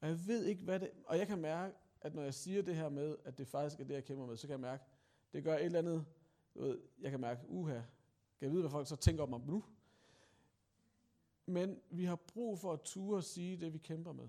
Og 0.00 0.08
jeg 0.08 0.26
ved 0.26 0.44
ikke, 0.44 0.62
hvad 0.62 0.80
det... 0.80 0.92
Og 1.06 1.18
jeg 1.18 1.26
kan 1.26 1.38
mærke, 1.38 1.76
at 2.02 2.14
når 2.14 2.22
jeg 2.22 2.34
siger 2.34 2.62
det 2.62 2.76
her 2.76 2.88
med, 2.88 3.16
at 3.24 3.38
det 3.38 3.48
faktisk 3.48 3.80
er 3.80 3.84
det, 3.84 3.94
jeg 3.94 4.04
kæmper 4.04 4.26
med, 4.26 4.36
så 4.36 4.46
kan 4.46 4.52
jeg 4.52 4.60
mærke, 4.60 4.84
det 5.32 5.44
gør 5.44 5.54
et 5.54 5.64
eller 5.64 5.78
andet... 5.78 6.06
Du 6.54 6.60
ved, 6.60 6.80
jeg 6.98 7.10
kan 7.10 7.20
mærke, 7.20 7.48
uha, 7.48 7.74
kan 7.74 7.82
jeg 8.40 8.50
vide, 8.50 8.62
hvad 8.62 8.70
folk 8.70 8.88
så 8.88 8.96
tænker 8.96 9.22
om 9.22 9.28
mig 9.28 9.40
nu? 9.40 9.64
Men 11.46 11.80
vi 11.90 12.04
har 12.04 12.16
brug 12.16 12.58
for 12.58 12.72
at 12.72 12.80
ture 12.80 13.16
og 13.16 13.24
sige 13.24 13.56
det, 13.56 13.72
vi 13.72 13.78
kæmper 13.78 14.12
med. 14.12 14.28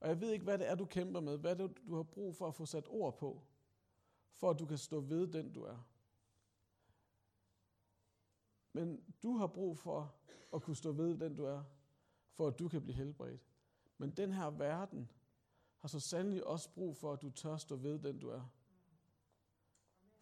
Og 0.00 0.08
jeg 0.08 0.20
ved 0.20 0.30
ikke, 0.30 0.44
hvad 0.44 0.58
det 0.58 0.68
er, 0.68 0.74
du 0.74 0.84
kæmper 0.84 1.20
med. 1.20 1.38
Hvad 1.38 1.56
det 1.56 1.64
er, 1.64 1.68
du 1.68 1.96
har 1.96 2.02
brug 2.02 2.36
for 2.36 2.48
at 2.48 2.54
få 2.54 2.66
sat 2.66 2.88
ord 2.88 3.18
på, 3.18 3.42
for 4.34 4.50
at 4.50 4.58
du 4.58 4.66
kan 4.66 4.78
stå 4.78 5.00
ved 5.00 5.26
den, 5.26 5.52
du 5.52 5.62
er. 5.62 5.88
Men 8.72 9.04
du 9.22 9.36
har 9.36 9.46
brug 9.46 9.78
for 9.78 10.14
at 10.54 10.62
kunne 10.62 10.76
stå 10.76 10.92
ved 10.92 11.18
den, 11.18 11.36
du 11.36 11.44
er, 11.44 11.62
for 12.32 12.48
at 12.48 12.58
du 12.58 12.68
kan 12.68 12.82
blive 12.82 12.96
helbredt. 12.96 13.46
Men 13.98 14.10
den 14.10 14.32
her 14.32 14.50
verden 14.50 15.10
har 15.82 15.88
så 15.88 16.00
sandelig 16.00 16.46
også 16.46 16.70
brug 16.70 16.96
for, 16.96 17.12
at 17.12 17.22
du 17.22 17.30
tør 17.30 17.56
stå 17.56 17.76
ved 17.76 17.98
den, 17.98 18.18
du 18.18 18.28
er. 18.28 18.42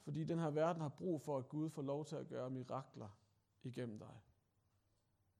Fordi 0.00 0.24
den 0.24 0.38
her 0.38 0.50
verden 0.50 0.82
har 0.82 0.88
brug 0.88 1.20
for, 1.20 1.38
at 1.38 1.48
Gud 1.48 1.70
får 1.70 1.82
lov 1.82 2.04
til 2.04 2.16
at 2.16 2.28
gøre 2.28 2.50
mirakler 2.50 3.18
igennem 3.62 3.98
dig. 3.98 4.20